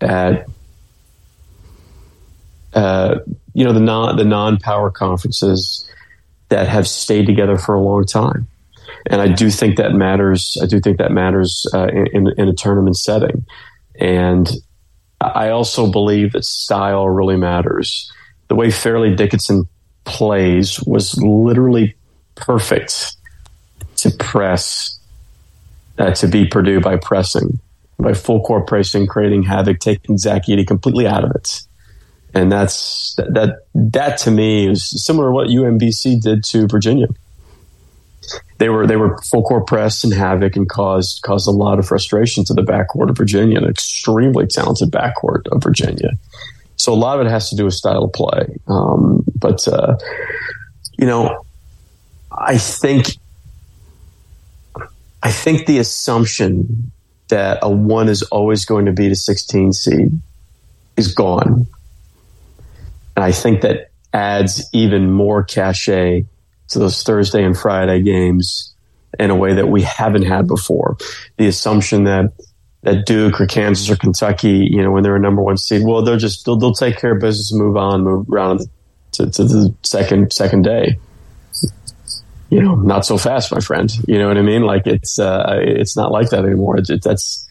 [0.00, 0.46] at,
[2.72, 3.16] uh,
[3.52, 5.88] you know, the non, the non-power conferences
[6.48, 8.48] that have stayed together for a long time.
[9.06, 10.58] And I do think that matters.
[10.62, 13.44] I do think that matters uh, in, in a tournament setting.
[14.00, 14.50] And
[15.20, 18.10] I also believe that style really matters.
[18.48, 19.68] The way Fairleigh Dickinson
[20.04, 21.94] plays was literally
[22.34, 23.16] perfect
[23.96, 24.98] to press,
[25.98, 27.58] uh, to beat Purdue by pressing,
[27.98, 31.62] by full court pressing, creating havoc, taking Zach Edey completely out of it
[32.34, 37.06] and that's that that to me is similar to what UMBC did to Virginia.
[38.58, 41.86] They were they were full court press and havoc and caused caused a lot of
[41.86, 46.10] frustration to the backcourt of Virginia, an extremely talented backcourt of Virginia.
[46.84, 48.58] So a lot of it has to do with style of play.
[48.66, 49.96] Um, but uh,
[50.98, 51.46] you know,
[52.30, 53.06] I think
[55.22, 56.92] I think the assumption
[57.28, 60.20] that a one is always going to be a 16 seed
[60.98, 61.66] is gone.
[63.16, 66.26] And I think that adds even more cachet
[66.68, 68.74] to those Thursday and Friday games
[69.18, 70.98] in a way that we haven't had before.
[71.38, 72.34] The assumption that
[72.84, 76.02] that Duke or Kansas or Kentucky, you know, when they're a number one seed, well,
[76.02, 78.60] they'll just they'll, they'll take care of business and move on, move around
[79.12, 80.98] to, to the second second day.
[82.50, 83.90] You know, not so fast, my friend.
[84.06, 84.62] You know what I mean?
[84.62, 86.78] Like it's uh, it's not like that anymore.
[86.78, 87.48] It, that's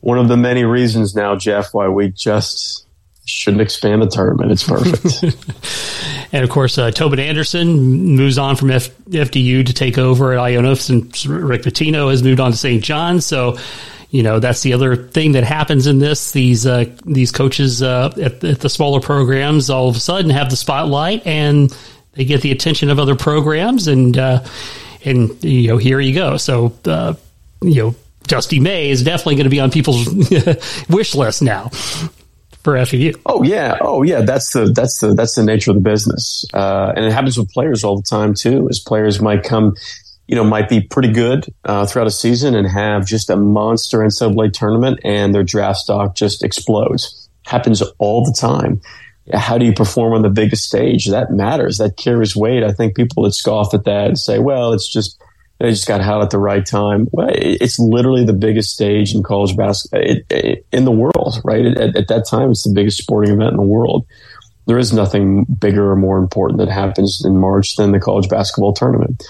[0.00, 2.86] one of the many reasons now, Jeff, why we just
[3.24, 4.52] shouldn't expand the tournament.
[4.52, 5.34] It's perfect.
[6.32, 10.38] and of course, uh, Tobin Anderson moves on from F- FDU to take over at
[10.38, 12.84] Iona, and Rick Pitino has moved on to St.
[12.84, 13.20] John.
[13.20, 13.58] So,
[14.10, 16.30] you know, that's the other thing that happens in this.
[16.30, 20.50] These uh, these coaches uh, at, at, the smaller programs all of a sudden have
[20.50, 21.76] the spotlight and
[22.12, 24.44] they get the attention of other programs, and uh,
[25.04, 26.36] and you know, here you go.
[26.36, 27.14] So, uh,
[27.62, 27.94] you know.
[28.26, 30.08] Dusty May is definitely going to be on people's
[30.88, 31.68] wish list now
[32.66, 33.12] for FEU.
[33.24, 34.22] Oh yeah, oh yeah.
[34.22, 37.48] That's the that's the that's the nature of the business, uh, and it happens with
[37.50, 38.68] players all the time too.
[38.68, 39.76] As players might come,
[40.28, 43.98] you know, might be pretty good uh, throughout a season and have just a monster
[43.98, 47.28] NCAA tournament, and their draft stock just explodes.
[47.44, 48.80] Happens all the time.
[49.32, 51.06] How do you perform on the biggest stage?
[51.06, 51.78] That matters.
[51.78, 52.64] That carries weight.
[52.64, 55.20] I think people that scoff at that and say, "Well, it's just."
[55.58, 57.08] They just got hot at the right time.
[57.12, 60.20] Well, it's literally the biggest stage in college basketball
[60.70, 61.64] in the world, right?
[61.64, 64.04] At, at, that time, it's the biggest sporting event in the world.
[64.66, 68.74] There is nothing bigger or more important that happens in March than the college basketball
[68.74, 69.24] tournament.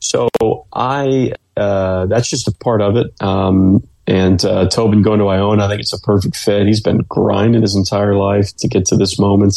[0.00, 0.28] So
[0.72, 3.12] I, uh, that's just a part of it.
[3.22, 6.66] Um, and uh, Tobin going to Iona, I think it's a perfect fit.
[6.66, 9.54] He's been grinding his entire life to get to this moment.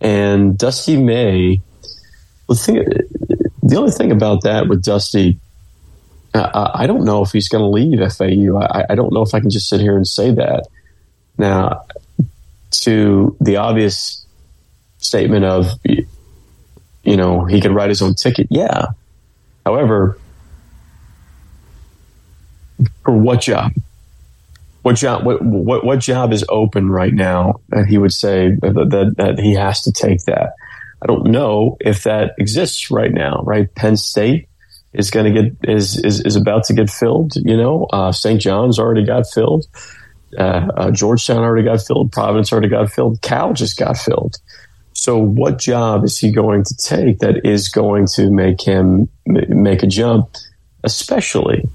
[0.00, 1.62] And Dusty May,
[2.48, 2.84] the thing,
[3.62, 5.38] the only thing about that with Dusty,
[6.34, 8.58] uh, I don't know if he's going to leave FAU.
[8.58, 10.68] I, I, don't know if I can just sit here and say that.
[11.38, 11.86] Now,
[12.82, 14.26] to the obvious
[14.98, 18.46] statement of, you know, he could write his own ticket.
[18.50, 18.88] Yeah.
[19.64, 20.18] However,
[23.04, 23.72] for what job?
[24.82, 25.24] What job?
[25.24, 29.38] What, what, what job is open right now that he would say that, that, that
[29.38, 30.54] he has to take that?
[31.02, 33.72] I don't know if that exists right now, right?
[33.74, 34.48] Penn State
[34.92, 38.40] is going to get, is, is, is about to get filled, you know, uh, St.
[38.40, 39.66] John's already got filled.
[40.36, 42.12] Uh, uh, Georgetown already got filled.
[42.12, 43.20] Providence already got filled.
[43.20, 44.36] Cal just got filled.
[45.00, 49.82] So what job is he going to take that is going to make him make
[49.82, 50.28] a jump,
[50.84, 51.66] especially?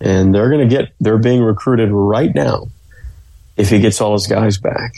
[0.00, 2.68] And they're going to get, they're being recruited right now
[3.58, 4.94] if he gets all his guys back.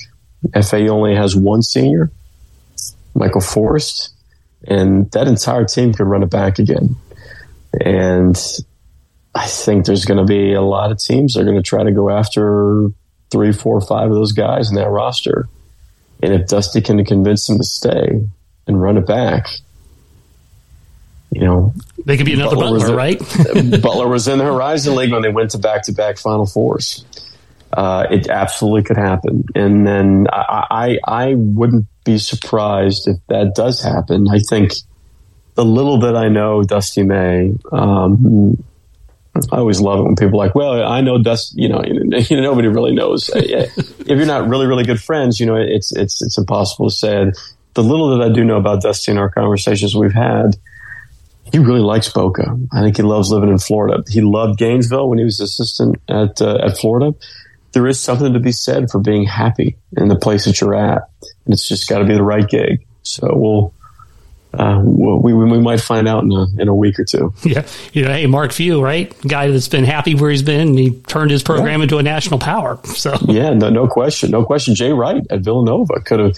[0.62, 2.12] FA only has one senior.
[3.16, 4.14] Michael Forrest,
[4.68, 6.94] and that entire team could run it back again.
[7.80, 8.40] And
[9.34, 11.82] I think there's going to be a lot of teams that are going to try
[11.82, 12.86] to go after
[13.32, 15.48] three, four, five of those guys in that roster.
[16.22, 18.22] And if Dusty can convince them to stay
[18.66, 19.48] and run it back,
[21.30, 23.18] you know, they could be another Butler, Butler right?
[23.82, 27.04] Butler was in the Horizon League when they went to back to back Final Fours.
[27.72, 29.44] Uh, it absolutely could happen.
[29.54, 34.28] And then I, I, I wouldn't be surprised if that does happen.
[34.30, 34.72] I think
[35.56, 38.62] the little that I know Dusty May, um,
[39.52, 42.36] I always love it when people are like, well, I know Dusty, you know, you
[42.36, 43.30] know, nobody really knows.
[43.34, 47.32] if you're not really, really good friends, you know, it's, it's, it's impossible to say.
[47.74, 50.56] The little that I do know about Dusty in our conversations we've had,
[51.52, 52.58] he really likes Boca.
[52.72, 54.02] I think he loves living in Florida.
[54.08, 57.14] He loved Gainesville when he was assistant at, uh, at Florida.
[57.72, 61.02] There is something to be said for being happy in the place that you're at.
[61.44, 62.86] And it's just got to be the right gig.
[63.02, 63.74] So we'll,
[64.58, 67.32] uh, we, we might find out in a, in a week or two.
[67.46, 67.64] Yeah.
[67.92, 69.14] You know, hey, Mark Few, right?
[69.22, 71.84] Guy that's been happy where he's been he turned his program yeah.
[71.84, 72.78] into a national power.
[72.96, 74.30] So, yeah, no, no question.
[74.30, 74.74] No question.
[74.74, 76.36] Jay Wright at Villanova could have,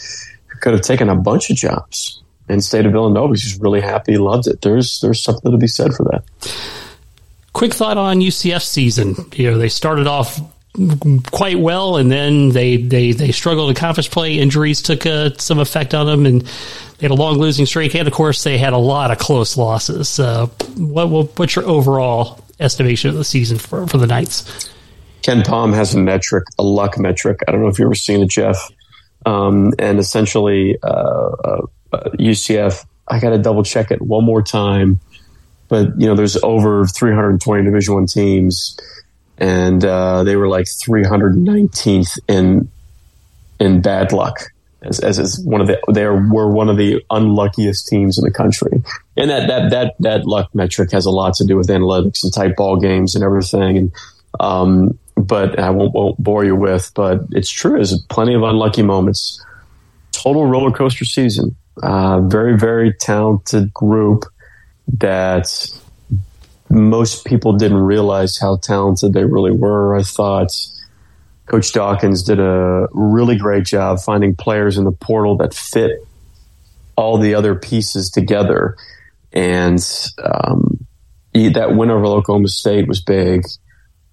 [0.60, 3.32] could have taken a bunch of jobs and stayed at Villanova.
[3.32, 4.12] He's really happy.
[4.12, 4.60] He loved it.
[4.60, 6.24] There's, there's something to be said for that.
[7.52, 9.14] Quick thought on UCF season.
[9.34, 10.40] You know, they started off
[11.30, 14.38] quite well, and then they they they struggled in conference play.
[14.38, 16.48] Injuries took uh, some effect on them, and
[16.98, 17.94] they had a long losing streak.
[17.94, 20.18] And of course, they had a lot of close losses.
[20.18, 20.46] Uh,
[20.76, 24.70] what, what, what's your overall estimation of the season for for the Knights?
[25.22, 27.40] KenPom has a metric, a luck metric.
[27.46, 28.56] I don't know if you've ever seen it, Jeff.
[29.26, 32.82] Um, and essentially, uh, UCF.
[32.82, 35.00] Uh, I got to double check it one more time,
[35.68, 38.76] but you know, there's over 320 Division One teams
[39.38, 42.68] and uh, they were like 319th in
[43.60, 47.88] in bad luck as, as, as one of the they were one of the unluckiest
[47.88, 48.82] teams in the country.
[49.16, 52.32] And that that that that luck metric has a lot to do with analytics and
[52.32, 53.76] tight ball games and everything.
[53.76, 53.92] And
[54.40, 57.72] um, but I won't, won't bore you with but it's true.
[57.72, 59.44] There's plenty of unlucky moments.
[60.12, 61.56] Total roller coaster season.
[61.82, 64.24] Uh, very very talented group
[64.98, 65.48] that
[66.70, 69.96] most people didn't realize how talented they really were.
[69.96, 70.52] I thought
[71.48, 76.06] Coach Dawkins did a really great job finding players in the portal that fit
[76.96, 78.76] all the other pieces together.
[79.32, 79.78] And
[80.22, 80.86] um,
[81.32, 83.44] that win over Oklahoma State was big.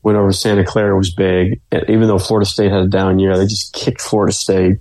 [0.04, 1.60] Win over Santa Clara was big.
[1.72, 4.78] And even though Florida State had a down year, they just kicked Florida State.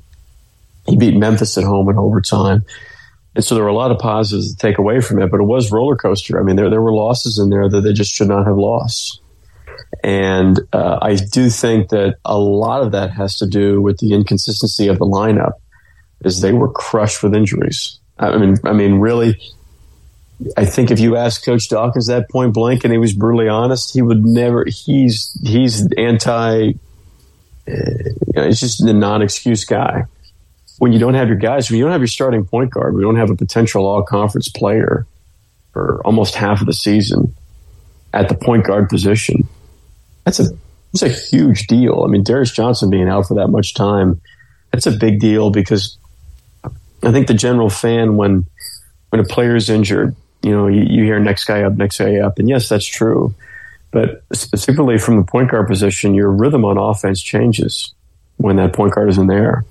[0.87, 2.63] He beat Memphis at home in overtime.
[3.35, 5.45] And so there were a lot of positives to take away from it, but it
[5.45, 6.39] was roller coaster.
[6.39, 9.21] I mean, there, there were losses in there that they just should not have lost.
[10.05, 14.13] And uh, I do think that a lot of that has to do with the
[14.13, 15.55] inconsistency of the lineup,
[16.25, 17.99] is they were crushed with injuries.
[18.19, 19.41] I mean, I mean, really,
[20.57, 23.93] I think if you ask Coach Dawkins that point blank and he was brutally honest,
[23.93, 24.65] he would never.
[24.67, 26.75] He's he's anti.
[27.67, 30.05] Uh, you know, he's just the non-excuse guy
[30.79, 33.03] when you don't have your guys, when you don't have your starting point guard, we
[33.03, 35.07] don't have a potential all conference player
[35.73, 37.35] for almost half of the season
[38.13, 39.49] at the point guard position.
[40.25, 40.51] That's a
[40.93, 42.05] it's a huge deal.
[42.05, 44.21] I mean, Darius Johnson being out for that much time,
[44.71, 45.99] that's a big deal because
[47.03, 48.47] I think the general fan when
[49.11, 52.17] when a player is injured, you know, you, you hear next guy up, next guy
[52.17, 53.35] up, and yes, that's true.
[53.91, 57.95] But specifically from the point guard position, your rhythm on offense changes
[58.39, 59.65] when that point guard isn't there.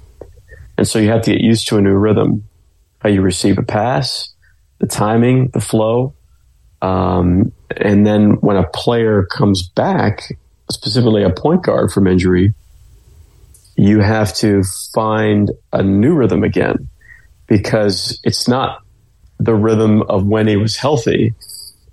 [0.78, 2.46] And so you have to get used to a new rhythm,
[3.00, 4.30] how you receive a pass,
[4.80, 6.14] the timing, the flow.
[6.82, 10.38] Um, and then when a player comes back,
[10.72, 12.54] specifically a point guard from injury,
[13.76, 16.88] you have to find a new rhythm again
[17.48, 18.82] because it's not
[19.40, 21.34] the rhythm of when he was healthy.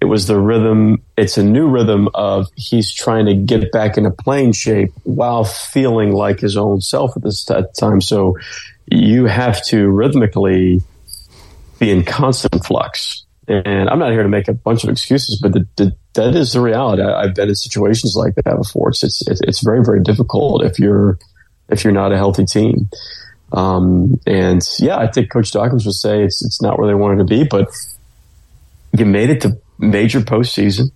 [0.00, 1.02] It was the rhythm.
[1.16, 6.12] It's a new rhythm of he's trying to get back into playing shape while feeling
[6.12, 7.44] like his own self at this
[7.78, 8.00] time.
[8.00, 8.38] So
[8.86, 10.82] you have to rhythmically
[11.78, 13.24] be in constant flux.
[13.50, 16.52] And I'm not here to make a bunch of excuses, but the, the, that is
[16.52, 17.02] the reality.
[17.02, 18.90] I, have been in situations like that before.
[18.90, 21.18] It's, it's, it's very, very difficult if you're,
[21.68, 22.88] if you're not a healthy team.
[23.52, 27.18] Um, and yeah, I think Coach Dawkins would say it's, it's not where they wanted
[27.18, 27.68] to be, but
[28.96, 30.92] you made it to major postseason,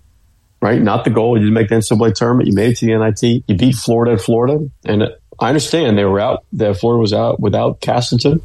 [0.62, 0.80] right?
[0.80, 1.36] Not the goal.
[1.36, 2.46] You didn't make the NCAA tournament.
[2.46, 3.42] You made it to the NIT.
[3.48, 4.64] You beat Florida at Florida.
[4.84, 5.08] And
[5.40, 6.44] I understand they were out.
[6.52, 8.42] that Florida was out without Castleton,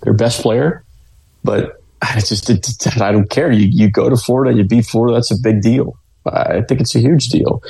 [0.00, 0.82] their best player,
[1.44, 2.50] but I just
[3.00, 3.50] I don't care.
[3.50, 5.14] You you go to Florida you beat Florida.
[5.16, 5.98] That's a big deal.
[6.26, 7.62] I think it's a huge deal.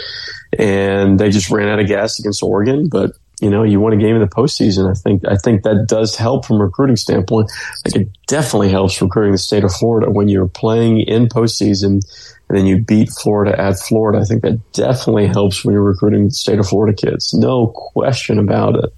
[0.59, 3.97] And they just ran out of gas against Oregon, but you know, you won a
[3.97, 4.91] game in the postseason.
[4.91, 7.51] I think I think that does help from a recruiting standpoint.
[7.85, 12.01] Like it definitely helps recruiting the state of Florida when you're playing in postseason
[12.49, 14.19] and then you beat Florida at Florida.
[14.19, 17.33] I think that definitely helps when you're recruiting the state of Florida kids.
[17.35, 18.93] No question about it.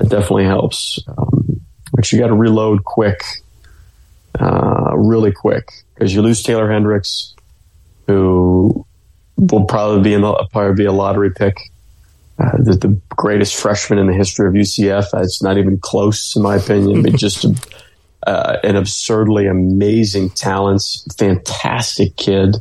[0.00, 1.00] It definitely helps.
[1.08, 1.60] Um,
[1.92, 3.22] but you got to reload quick,
[4.38, 7.34] uh, really quick, because you lose Taylor Hendricks,
[8.06, 8.86] who
[9.36, 11.56] will probably be in the, probably be a lottery pick
[12.38, 15.06] uh, the, the, greatest freshman in the history of UCF.
[15.22, 17.44] It's not even close, in my opinion, but just
[18.26, 20.82] uh, an absurdly amazing talent,
[21.18, 22.56] fantastic kid.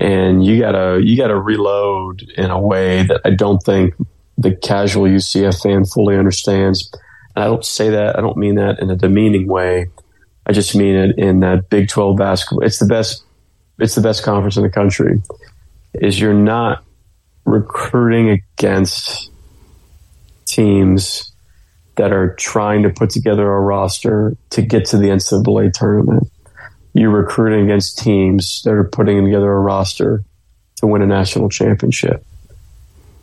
[0.00, 3.94] And you gotta you gotta reload in a way that I don't think
[4.38, 6.90] the casual UCF fan fully understands.
[7.34, 9.88] And I don't say that I don't mean that in a demeaning way.
[10.46, 12.64] I just mean it in that Big Twelve basketball.
[12.64, 13.24] It's the best.
[13.78, 15.20] It's the best conference in the country.
[15.94, 16.84] Is you're not
[17.44, 19.30] recruiting against
[20.46, 21.32] teams
[21.96, 26.30] that are trying to put together a roster to get to the NCAA tournament.
[26.92, 30.24] You're recruiting against teams that are putting together a roster
[30.76, 32.24] to win a national championship.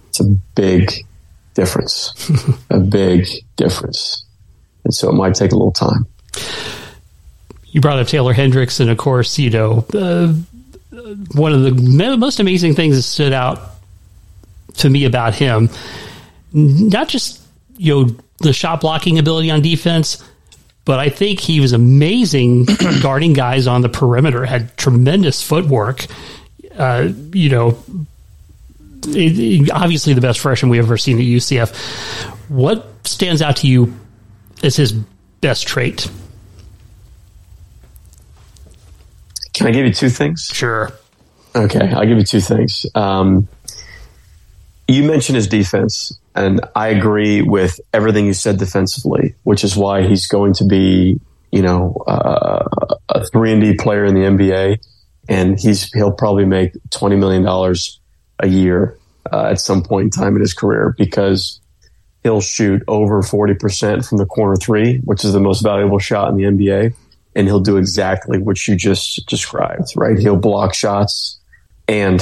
[0.09, 0.91] It's a big
[1.53, 2.13] difference,
[2.69, 4.25] a big difference.
[4.83, 6.05] And so it might take a little time.
[7.73, 10.31] You brought up Taylor Hendricks, and of course, you know, uh,
[11.33, 13.59] one of the most amazing things that stood out
[14.75, 15.69] to me about him.
[16.53, 17.41] Not just
[17.75, 20.23] you know the shot blocking ability on defense,
[20.85, 22.67] but I think he was amazing
[23.01, 24.45] guarding guys on the perimeter.
[24.45, 26.05] Had tremendous footwork.
[26.77, 27.83] Uh, you know,
[29.07, 31.75] it, it, obviously the best freshman we have ever seen at UCF.
[32.49, 33.95] What stands out to you
[34.61, 36.07] as his best trait?
[39.53, 40.49] Can I give you two things?
[40.51, 40.91] Sure.
[41.55, 42.85] Okay, I'll give you two things.
[42.95, 43.47] Um,
[44.87, 50.01] you mentioned his defense, and I agree with everything you said defensively, which is why
[50.07, 51.19] he's going to be,
[51.51, 54.79] you know, uh, a three and D player in the NBA,
[55.29, 57.99] and he's he'll probably make twenty million dollars
[58.39, 58.97] a year
[59.31, 61.61] uh, at some point in time in his career because
[62.23, 66.29] he'll shoot over forty percent from the corner three, which is the most valuable shot
[66.29, 66.95] in the NBA,
[67.35, 69.93] and he'll do exactly what you just described.
[69.95, 71.39] Right, he'll block shots
[71.87, 72.21] and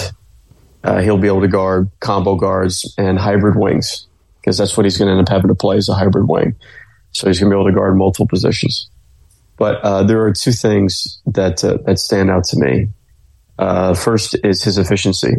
[0.84, 4.08] uh, he'll be able to guard combo guards and hybrid wings
[4.40, 6.56] because that's what he's going to end up having to play as a hybrid wing.
[7.12, 8.90] So he's going to be able to guard multiple positions.
[9.58, 12.88] But uh, there are two things that uh, that stand out to me.
[13.60, 15.36] Uh, first is his efficiency.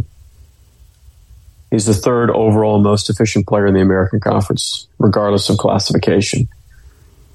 [1.73, 6.49] He's the third overall most efficient player in the American Conference, regardless of classification.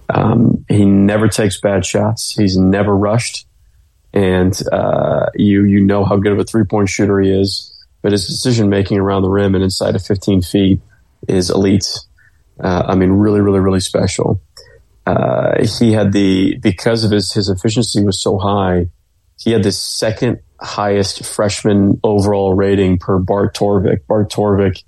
[0.09, 2.33] Um, he never takes bad shots.
[2.33, 3.45] He's never rushed,
[4.13, 8.11] and uh, you you know how good of a three point shooter he is but
[8.11, 10.79] his decision making around the rim and inside of 15 feet
[11.27, 11.89] is elite.
[12.57, 14.41] Uh, I mean, really, really, really special.
[15.05, 18.87] Uh, he had the because of his his efficiency was so high.
[19.37, 24.07] He had the second highest freshman overall rating per Bart Torvik.
[24.07, 24.83] Bart Torvik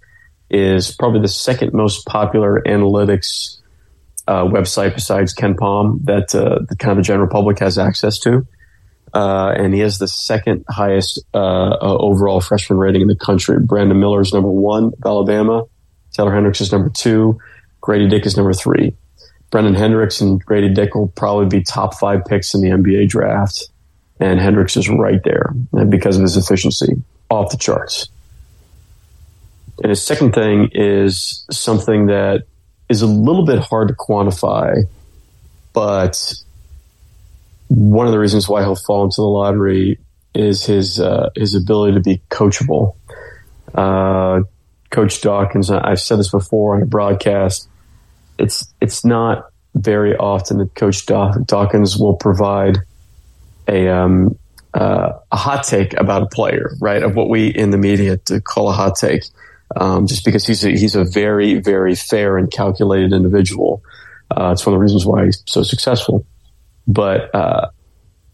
[0.50, 3.59] is probably the second most popular analytics
[4.30, 8.46] uh, website besides KenPom that uh, the kind of general public has access to
[9.14, 13.60] uh, and he has the second highest uh, uh, overall freshman rating in the country.
[13.60, 15.64] Brandon Miller is number one of Alabama.
[16.14, 17.40] Taylor Hendricks is number two.
[17.82, 18.96] Grady Dick is number three.
[19.52, 23.70] Brendan Hendricks and Grady Dick will probably be top five picks in the NBA draft.
[24.20, 25.54] And Hendricks is right there
[25.88, 28.10] because of his efficiency off the charts.
[29.82, 32.44] And his second thing is something that
[32.90, 34.84] is a little bit hard to quantify,
[35.74, 36.34] but
[37.68, 40.00] one of the reasons why he'll fall into the lottery
[40.34, 42.96] is his uh, his ability to be coachable.
[43.74, 44.42] Uh,
[44.90, 47.68] Coach Dawkins, I've said this before on a broadcast.
[48.40, 52.80] It's it's not very often that Coach Dawkins will provide
[53.68, 54.38] a um,
[54.74, 57.04] uh, a hot take about a player, right?
[57.04, 59.24] Of what we in the media to call a hot take,
[59.76, 63.82] um, just because he's a, he's a very very fair and calculated individual.
[64.32, 66.26] Uh, it's one of the reasons why he's so successful.
[66.88, 67.70] But uh,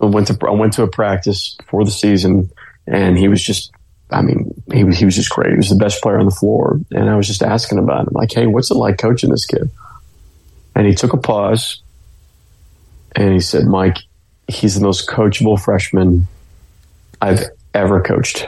[0.01, 2.51] I went to I went to a practice for the season,
[2.87, 3.71] and he was just.
[4.11, 5.49] I mean, he was, he was just great.
[5.49, 6.79] He was the best player on the floor.
[6.91, 9.67] And I was just asking about him, like, hey, what's it like coaching this kid?
[10.75, 11.81] And he took a pause
[13.15, 13.97] and he said, Mike,
[14.47, 16.27] he's the most coachable freshman
[17.19, 18.47] I've ever coached.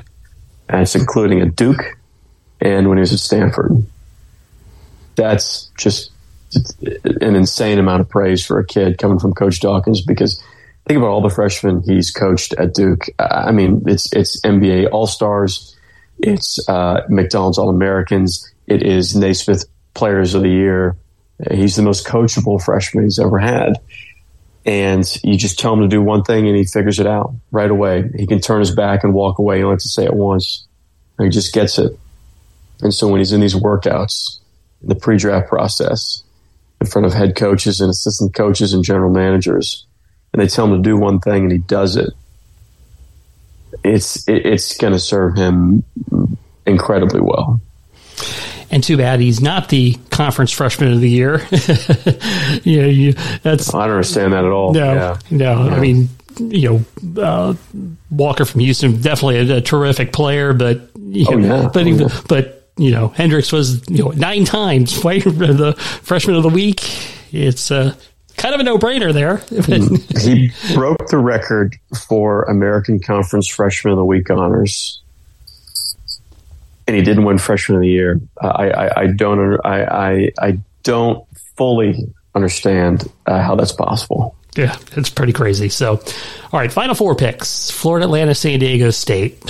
[0.70, 1.98] And it's including a Duke
[2.60, 3.84] and when he was at Stanford.
[5.16, 6.12] That's just
[7.22, 10.42] an insane amount of praise for a kid coming from Coach Dawkins because
[10.86, 13.08] think about all the freshmen he's coached at Duke.
[13.20, 15.76] I mean, it's it's NBA All Stars,
[16.20, 20.96] it's uh, McDonald's All Americans, it is Naismith Players of the Year.
[21.52, 23.74] He's the most coachable freshman he's ever had.
[24.66, 27.70] And you just tell him to do one thing and he figures it out right
[27.70, 28.10] away.
[28.18, 29.58] He can turn his back and walk away.
[29.58, 30.68] He only has to say it once.
[31.20, 31.98] He just gets it.
[32.82, 34.40] And so when he's in these workouts,
[34.82, 36.24] in the pre-draft process,
[36.80, 39.86] in front of head coaches and assistant coaches and general managers,
[40.34, 42.10] and they tell him to do one thing and he does it,
[43.84, 45.84] it's it, it's going to serve him
[46.66, 47.60] incredibly well.
[48.70, 51.38] And too bad he's not the conference freshman of the year.
[52.64, 53.14] you know, you,
[53.44, 54.74] that's I don't understand that at all.
[54.74, 55.20] no, Yeah.
[55.32, 55.54] no.
[55.70, 56.10] I mean,
[56.40, 57.54] you know, uh,
[58.12, 61.70] Walker from Houston definitely a, a terrific player, but you Oh, know, yeah.
[61.74, 62.22] but Oh, yeah.
[62.28, 66.82] but you know, Hendricks was you know nine times the freshman of the week.
[67.32, 67.96] It's uh,
[68.38, 69.38] kind of a no brainer there.
[70.22, 71.76] he broke the record
[72.08, 75.02] for American Conference Freshman of the Week honors,
[76.88, 78.22] and he didn't win Freshman of the Year.
[78.42, 81.26] I, I, I don't, I, I, I don't
[81.56, 84.36] fully understand uh, how that's possible.
[84.56, 85.70] yeah, it's pretty crazy.
[85.70, 86.00] So,
[86.52, 89.50] all right, final four picks: Florida Atlantic, San Diego State.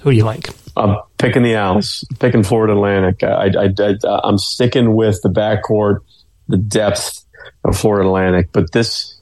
[0.00, 0.50] Who do you like?
[0.78, 3.22] I'm picking the Owls, picking Florida Atlantic.
[3.22, 6.00] I, I, I'm sticking with the backcourt,
[6.48, 7.24] the depth
[7.64, 9.20] of Florida Atlantic, but this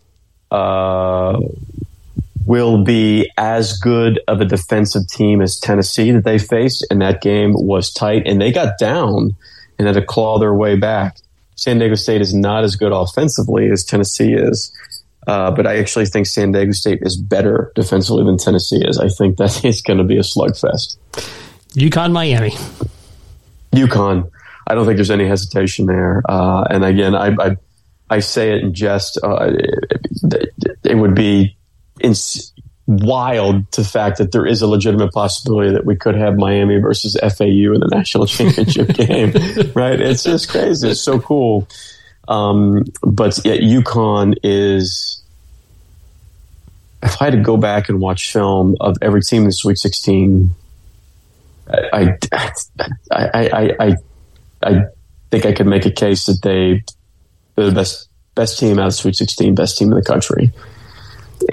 [0.51, 1.41] uh,
[2.45, 7.23] will be as good of a defensive team as Tennessee that they faced, and that
[7.23, 9.35] game was tight, and they got down
[9.79, 11.19] and had to claw their way back.
[11.57, 14.73] San Diego State is not as good offensively as Tennessee is.
[15.27, 18.99] Uh, but I actually think San Diego State is better defensively than Tennessee is.
[18.99, 20.97] I think that it's going to be a slugfest.
[21.77, 22.51] UConn, Miami.
[23.73, 24.31] UConn.
[24.67, 26.23] I don't think there's any hesitation there.
[26.29, 27.57] Uh, and again, I, I
[28.09, 29.19] I say it in jest.
[29.23, 30.55] Uh, it,
[30.85, 31.57] it would be
[32.01, 32.53] ins-
[32.87, 36.79] wild to the fact that there is a legitimate possibility that we could have Miami
[36.79, 39.33] versus FAU in the national championship game.
[39.75, 40.01] Right?
[40.01, 40.91] It's just crazy.
[40.91, 41.69] It's so cool.
[42.29, 45.23] Um, but yeah, UConn is.
[47.03, 49.79] If I had to go back and watch film of every team in the Sweet
[49.79, 50.51] 16,
[51.69, 52.51] I, I,
[53.13, 53.97] I, I,
[54.63, 54.85] I,
[55.31, 56.83] think I could make a case that they
[57.55, 60.53] they're the best best team out of Sweet 16, best team in the country.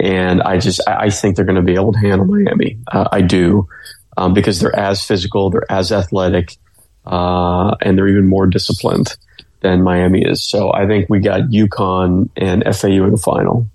[0.00, 2.78] And I just I I think they're going to be able to handle Miami.
[2.90, 3.68] Uh, I do
[4.16, 6.56] um, because they're as physical, they're as athletic,
[7.04, 9.16] uh, and they're even more disciplined
[9.60, 10.44] than Miami is.
[10.44, 13.66] So I think we got UConn and FAU in the final.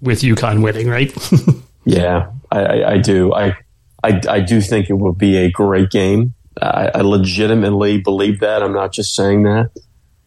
[0.00, 1.12] with UConn winning, right?
[1.84, 3.34] Yeah, I, I, I do.
[3.34, 3.56] I,
[4.04, 6.34] I I do think it will be a great game.
[6.60, 8.62] I, I legitimately believe that.
[8.62, 9.70] I'm not just saying that.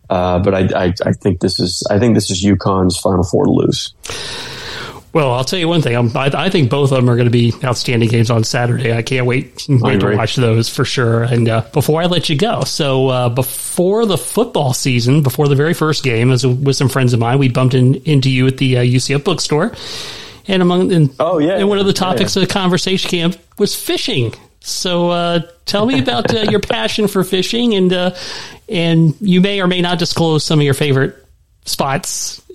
[0.09, 3.45] Uh, but I, I, I think this is I think this is UConn's final four
[3.45, 3.93] to lose.
[5.13, 5.95] well, I'll tell you one thing.
[6.15, 8.93] I, I think both of them are going to be outstanding games on Saturday.
[8.93, 11.23] I can't wait wait to watch those for sure.
[11.23, 15.55] And uh, before I let you go, so uh, before the football season, before the
[15.55, 18.57] very first game, as with some friends of mine, we bumped in, into you at
[18.57, 19.73] the uh, UCF bookstore,
[20.47, 21.57] and among and, Oh, yeah.
[21.57, 24.33] and one of the Yeah, topics of the conversation camp was fishing.
[24.59, 28.15] So uh, tell me about uh, your passion for fishing, and uh,
[28.67, 31.15] and you may or may not disclose some of your favorite
[31.65, 32.41] spots,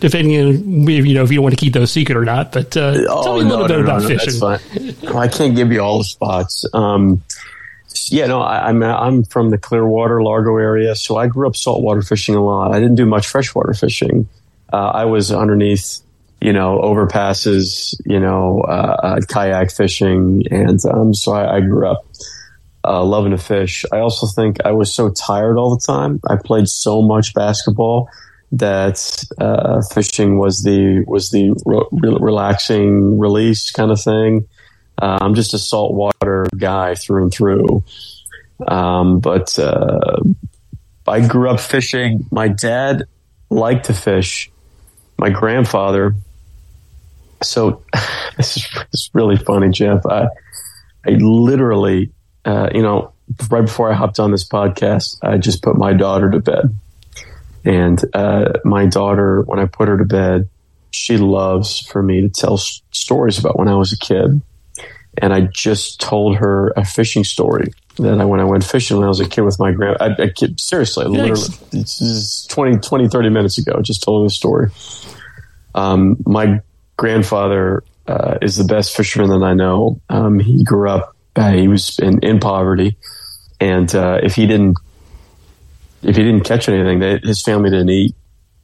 [0.00, 2.52] depending on if, you know if you want to keep those secret or not.
[2.52, 2.92] But uh,
[3.22, 4.34] tell me a little bit about fishing.
[4.42, 4.58] Oh,
[5.02, 6.64] Well, I can't give you all the spots.
[6.74, 7.22] Um,
[8.06, 12.02] yeah, no, I, I'm I'm from the Clearwater, Largo area, so I grew up saltwater
[12.02, 12.72] fishing a lot.
[12.72, 14.28] I didn't do much freshwater fishing.
[14.72, 16.00] Uh, I was underneath,
[16.42, 21.86] you know, overpasses, you know, uh, uh, kayak fishing, and um, so I, I grew
[21.86, 22.04] up
[22.84, 23.84] uh, loving to fish.
[23.92, 26.20] I also think I was so tired all the time.
[26.28, 28.10] I played so much basketball
[28.50, 34.48] that uh, fishing was the was the re- re- relaxing release kind of thing.
[35.00, 37.84] Uh, I'm just a saltwater guy through and through.
[38.66, 40.20] Um, but uh,
[41.06, 42.26] I grew up fishing.
[42.30, 43.04] My dad
[43.48, 44.50] liked to fish.
[45.18, 46.16] My grandfather.
[47.42, 47.82] So
[48.36, 50.04] this is, this is really funny, Jeff.
[50.06, 50.26] I,
[51.06, 52.12] I literally,
[52.44, 53.12] uh, you know,
[53.50, 56.76] right before I hopped on this podcast, I just put my daughter to bed.
[57.64, 60.48] And uh, my daughter, when I put her to bed,
[60.90, 64.42] she loves for me to tell s- stories about when I was a kid.
[65.18, 69.04] And I just told her a fishing story that I, when I went fishing when
[69.04, 72.78] I was a kid with my grand, I, I kid, seriously, literally, this is 20,
[72.78, 74.70] 20, 30 minutes ago, just told her the story.
[75.74, 76.60] Um, my
[77.02, 80.00] grandfather uh, is the best fisherman that I know.
[80.08, 82.96] Um, he grew up, uh, he was in, in poverty.
[83.60, 84.78] And uh, if he didn't
[86.02, 88.14] if he didn't catch anything, they, his family didn't eat.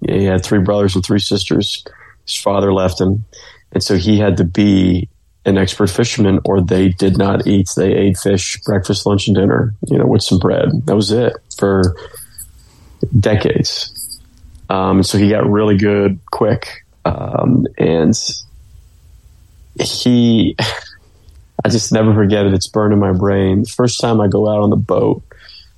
[0.06, 1.84] He had three brothers and three sisters.
[2.26, 3.24] His father left him,
[3.72, 5.08] and so he had to be
[5.44, 7.68] an expert fisherman, or they did not eat.
[7.76, 9.74] They ate fish, breakfast, lunch, and dinner.
[9.86, 10.68] You know, with some bread.
[10.86, 11.96] That was it for
[13.18, 14.20] decades.
[14.68, 18.14] Um, so he got really good quick, um, and
[19.80, 20.56] he.
[21.64, 22.54] I just never forget it.
[22.54, 23.62] It's burned in my brain.
[23.62, 25.24] The first time I go out on the boat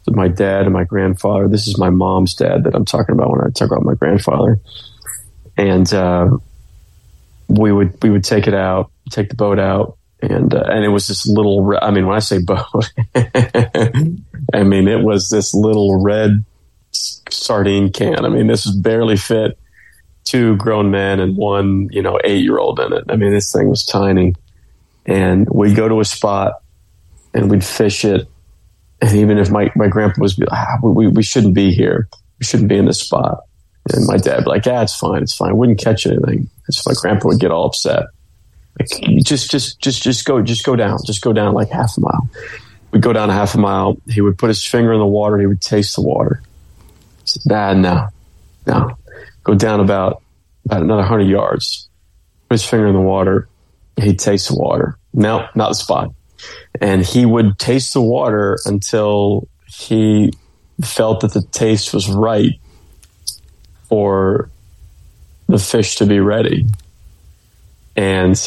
[0.04, 1.48] with my dad and my grandfather.
[1.48, 4.60] This is my mom's dad that I'm talking about when I talk about my grandfather.
[5.56, 6.36] And uh,
[7.48, 10.88] we would we would take it out, take the boat out, and uh, and it
[10.88, 11.78] was this little.
[11.80, 16.44] I mean, when I say boat, I mean it was this little red
[16.92, 18.24] sardine can.
[18.24, 19.58] I mean, this barely fit
[20.30, 23.04] two grown men and one you know eight year old in it.
[23.08, 24.34] I mean, this thing was tiny,
[25.06, 26.62] and we'd go to a spot
[27.34, 28.28] and we'd fish it.
[29.00, 32.08] And even if my, my grandpa was like, ah, we, we shouldn't be here.
[32.38, 33.44] We shouldn't be in this spot.
[33.92, 35.22] And my dad would be like, yeah, it's fine.
[35.22, 35.50] It's fine.
[35.50, 36.50] I wouldn't catch anything.
[36.70, 38.04] So my grandpa would get all upset.
[38.78, 38.88] Like,
[39.24, 40.98] just, just, just, just go, just go down.
[41.06, 42.28] Just go down like half a mile.
[42.92, 43.96] We'd go down a half a mile.
[44.08, 45.38] He would put his finger in the water.
[45.38, 46.42] He would taste the water.
[46.42, 48.08] I said, Dad, no,
[48.66, 48.96] no.
[49.44, 50.22] Go down about,
[50.64, 51.88] about another hundred yards.
[52.48, 53.48] Put his finger in the water.
[54.00, 54.96] He'd taste the water.
[55.12, 56.12] No, not the spot
[56.80, 60.32] and he would taste the water until he
[60.82, 62.52] felt that the taste was right
[63.88, 64.50] for
[65.48, 66.66] the fish to be ready.
[67.96, 68.40] And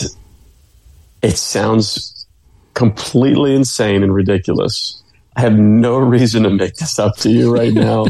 [1.22, 2.26] it sounds
[2.74, 5.02] completely insane and ridiculous.
[5.36, 8.06] I have no reason to make this up to you right now.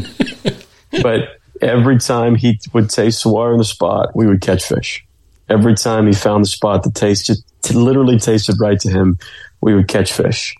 [1.02, 5.04] but every time he would taste the water in the spot, we would catch fish.
[5.48, 7.38] Every time he found the spot, that tasted,
[7.72, 9.18] literally tasted right to him
[9.64, 10.54] we would catch fish.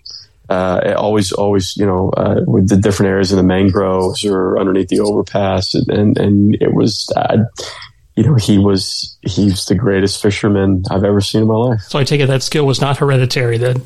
[0.49, 4.89] Uh, always, always, you know, uh, with the different areas in the mangroves or underneath
[4.89, 7.37] the overpass, and and it was, uh,
[8.15, 11.81] you know, he was he's the greatest fisherman I've ever seen in my life.
[11.81, 13.81] So I take it that skill was not hereditary then.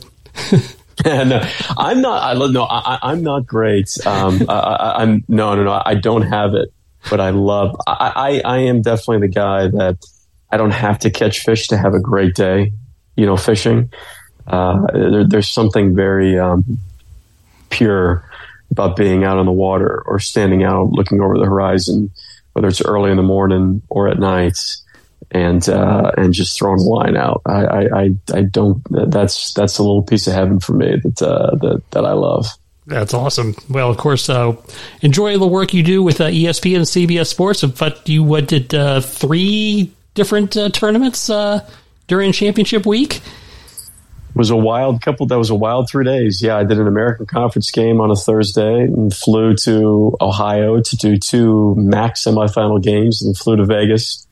[1.06, 1.42] no,
[1.78, 2.24] I'm not.
[2.24, 3.90] I no, I, am not great.
[4.06, 5.82] Um, I, am no, no, no.
[5.86, 6.74] I don't have it,
[7.10, 7.76] but I love.
[7.88, 9.98] I, I, I am definitely the guy that
[10.52, 12.74] I don't have to catch fish to have a great day.
[13.16, 13.92] You know, fishing
[14.50, 16.80] uh, there, there's something very um,
[17.70, 18.26] pure
[18.72, 22.12] about being out on the water or standing out looking over the horizon,
[22.54, 24.58] whether it's early in the morning or at night,
[25.32, 27.42] and uh, and just throwing a line out.
[27.46, 28.82] I, I I don't.
[28.90, 32.48] That's that's a little piece of heaven for me that uh, that that I love.
[32.90, 33.56] That's awesome.
[33.70, 34.56] Well, of course, uh,
[35.02, 37.64] enjoy the work you do with uh, ESPN and CBS Sports.
[37.64, 41.70] But you what did uh, three different uh, tournaments uh,
[42.08, 43.22] during championship week?
[44.36, 45.28] was a wild couple.
[45.28, 46.42] That was a wild three days.
[46.42, 50.96] Yeah, I did an American Conference game on a Thursday and flew to Ohio to
[50.96, 54.26] do two MAC semifinal games, and flew to Vegas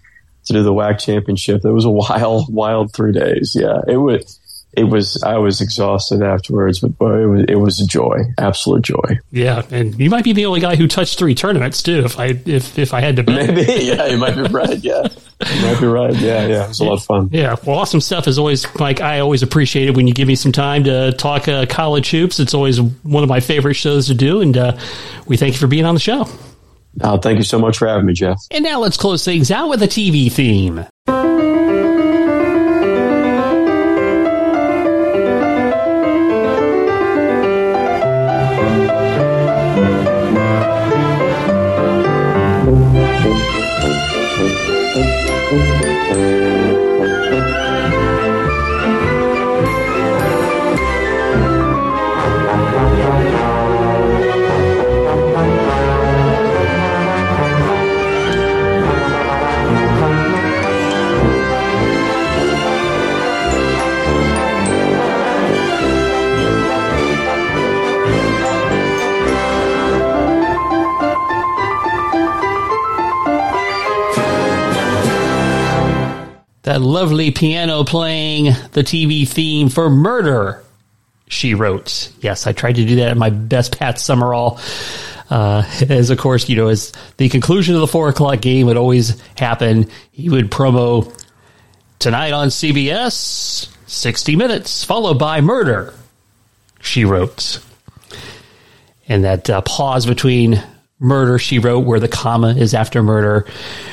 [0.45, 1.63] to do the WAC championship.
[1.63, 3.55] It was a wild, wild three days.
[3.59, 4.36] Yeah, it was
[4.77, 8.83] it was I was exhausted afterwards, but boy, it was it was a joy, absolute
[8.83, 9.19] joy.
[9.31, 12.05] Yeah, and you might be the only guy who touched three tournaments too.
[12.05, 13.55] If I if if I had to bet.
[13.55, 14.77] maybe yeah, you might be right.
[14.77, 15.07] Yeah,
[15.51, 16.13] you might be right.
[16.13, 17.29] Yeah, yeah, it was a lot of fun.
[17.31, 18.27] Yeah, well, awesome stuff.
[18.27, 19.01] Is always Mike.
[19.01, 22.39] I always appreciate it when you give me some time to talk uh, college hoops.
[22.39, 24.77] It's always one of my favorite shows to do, and uh,
[25.25, 26.27] we thank you for being on the show.
[27.01, 28.37] Oh, thank you so much for having me, Jeff.
[28.51, 30.85] And now let's close things out with a TV theme.
[76.77, 80.63] That lovely piano playing the TV theme for Murder,
[81.27, 82.11] she wrote.
[82.21, 84.59] Yes, I tried to do that in my best Pat Summerall.
[85.29, 88.77] Uh, as of course, you know, as the conclusion of the four o'clock game would
[88.77, 91.11] always happen, he would promo
[91.97, 95.95] tonight on CBS, 60 minutes, followed by murder,
[96.79, 97.59] she wrote.
[99.07, 100.61] And that uh, pause between
[100.99, 103.47] murder, she wrote, where the comma is after murder,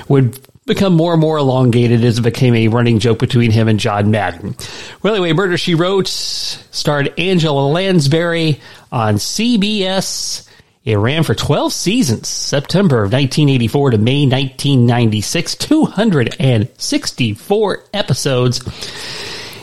[0.09, 3.79] would become more and more elongated as it became a running joke between him and
[3.79, 4.57] John Madden.
[5.03, 8.61] Well, anyway, Murder She Wrote starred Angela Lansbury
[8.91, 10.49] on CBS.
[10.85, 18.61] It ran for 12 seasons, September of 1984 to May 1996, 264 episodes.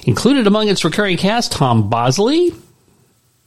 [0.04, 2.56] Included among its recurring cast, Tom Bosley,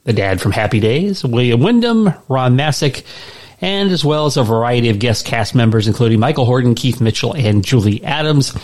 [0.05, 3.05] the dad from Happy Days, William Windom, Ron Masak,
[3.61, 7.35] and as well as a variety of guest cast members, including Michael Horton, Keith Michell,
[7.35, 8.55] and Julie Adams.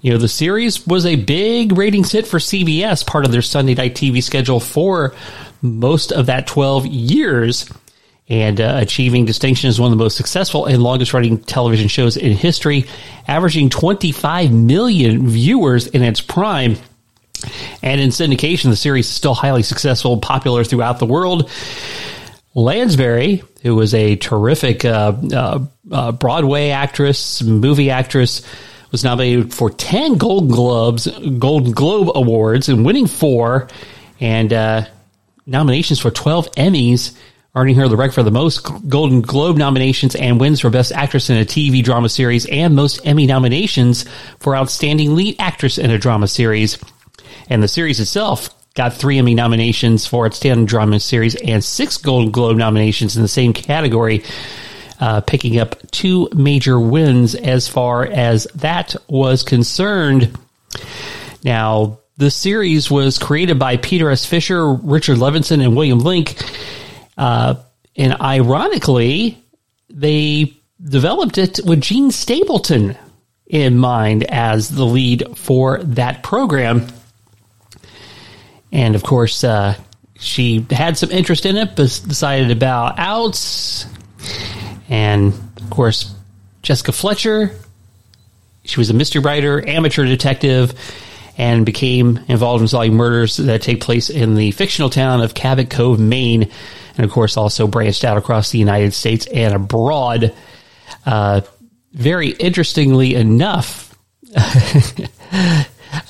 [0.00, 3.74] You know, the series was a big ratings hit for CBS, part of their Sunday
[3.74, 5.14] night TV schedule for
[5.60, 7.68] most of that 12 years,
[8.28, 12.16] and uh, achieving distinction as one of the most successful and longest running television shows
[12.16, 12.84] in history,
[13.26, 16.76] averaging 25 million viewers in its prime.
[17.82, 21.50] And in syndication, the series is still highly successful and popular throughout the world.
[22.58, 28.42] Lansbury, who was a terrific uh, uh, uh, Broadway actress, movie actress,
[28.90, 31.06] was nominated for 10 Golden Globes,
[31.38, 33.68] Golden Globe Awards, and winning four,
[34.18, 34.86] and uh,
[35.46, 37.16] nominations for 12 Emmys,
[37.54, 41.30] earning her the record for the most Golden Globe nominations and wins for Best Actress
[41.30, 44.04] in a TV drama series and most Emmy nominations
[44.40, 46.76] for Outstanding Lead Actress in a Drama Series.
[47.48, 52.30] And the series itself got three Emmy nominations for Outstanding Drama Series and six Golden
[52.30, 54.22] Globe nominations in the same category,
[55.00, 60.38] uh, picking up two major wins as far as that was concerned.
[61.42, 64.24] Now, the series was created by Peter S.
[64.24, 66.40] Fischer, Richard Levinson, and William Link.
[67.16, 67.56] Uh,
[67.96, 69.42] and ironically,
[69.90, 72.96] they developed it with Jean Stapleton
[73.44, 76.86] in mind as the lead for that program.
[78.72, 79.74] And of course, uh,
[80.18, 83.86] she had some interest in it, but decided to bow out.
[84.88, 86.14] And of course,
[86.62, 87.52] Jessica Fletcher,
[88.64, 90.74] she was a mystery writer, amateur detective,
[91.38, 95.70] and became involved in solving murders that take place in the fictional town of Cabot
[95.70, 96.50] Cove, Maine.
[96.96, 100.34] And of course, also branched out across the United States and abroad.
[101.06, 101.42] Uh,
[101.92, 103.96] very interestingly enough,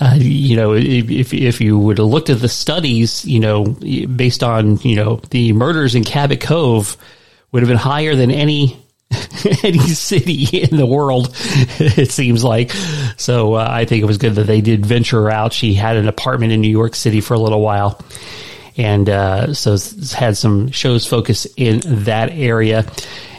[0.01, 4.42] Uh, you know, if if you would have looked at the studies, you know, based
[4.44, 6.96] on you know the murders in Cabot Cove,
[7.51, 8.78] would have been higher than any
[9.62, 11.34] any city in the world.
[11.80, 12.72] It seems like.
[13.16, 15.53] So uh, I think it was good that they did venture out.
[15.53, 18.01] She had an apartment in New York City for a little while,
[18.76, 19.76] and uh, so
[20.14, 22.86] had some shows focus in that area.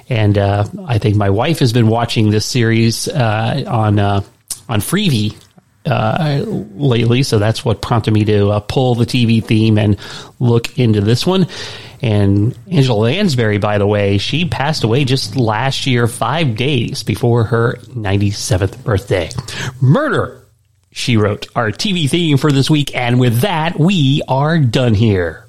[0.09, 4.21] And uh, I think my wife has been watching this series uh, on uh,
[4.67, 5.37] on Freevee
[5.85, 9.97] uh, lately, so that's what prompted me to uh, pull the TV theme and
[10.39, 11.47] look into this one.
[12.01, 17.45] And Angela Lansbury, by the way, she passed away just last year, five days before
[17.45, 19.29] her 97th birthday.
[19.81, 20.45] Murder,
[20.91, 22.95] she wrote, our TV theme for this week.
[22.95, 25.48] And with that, we are done here.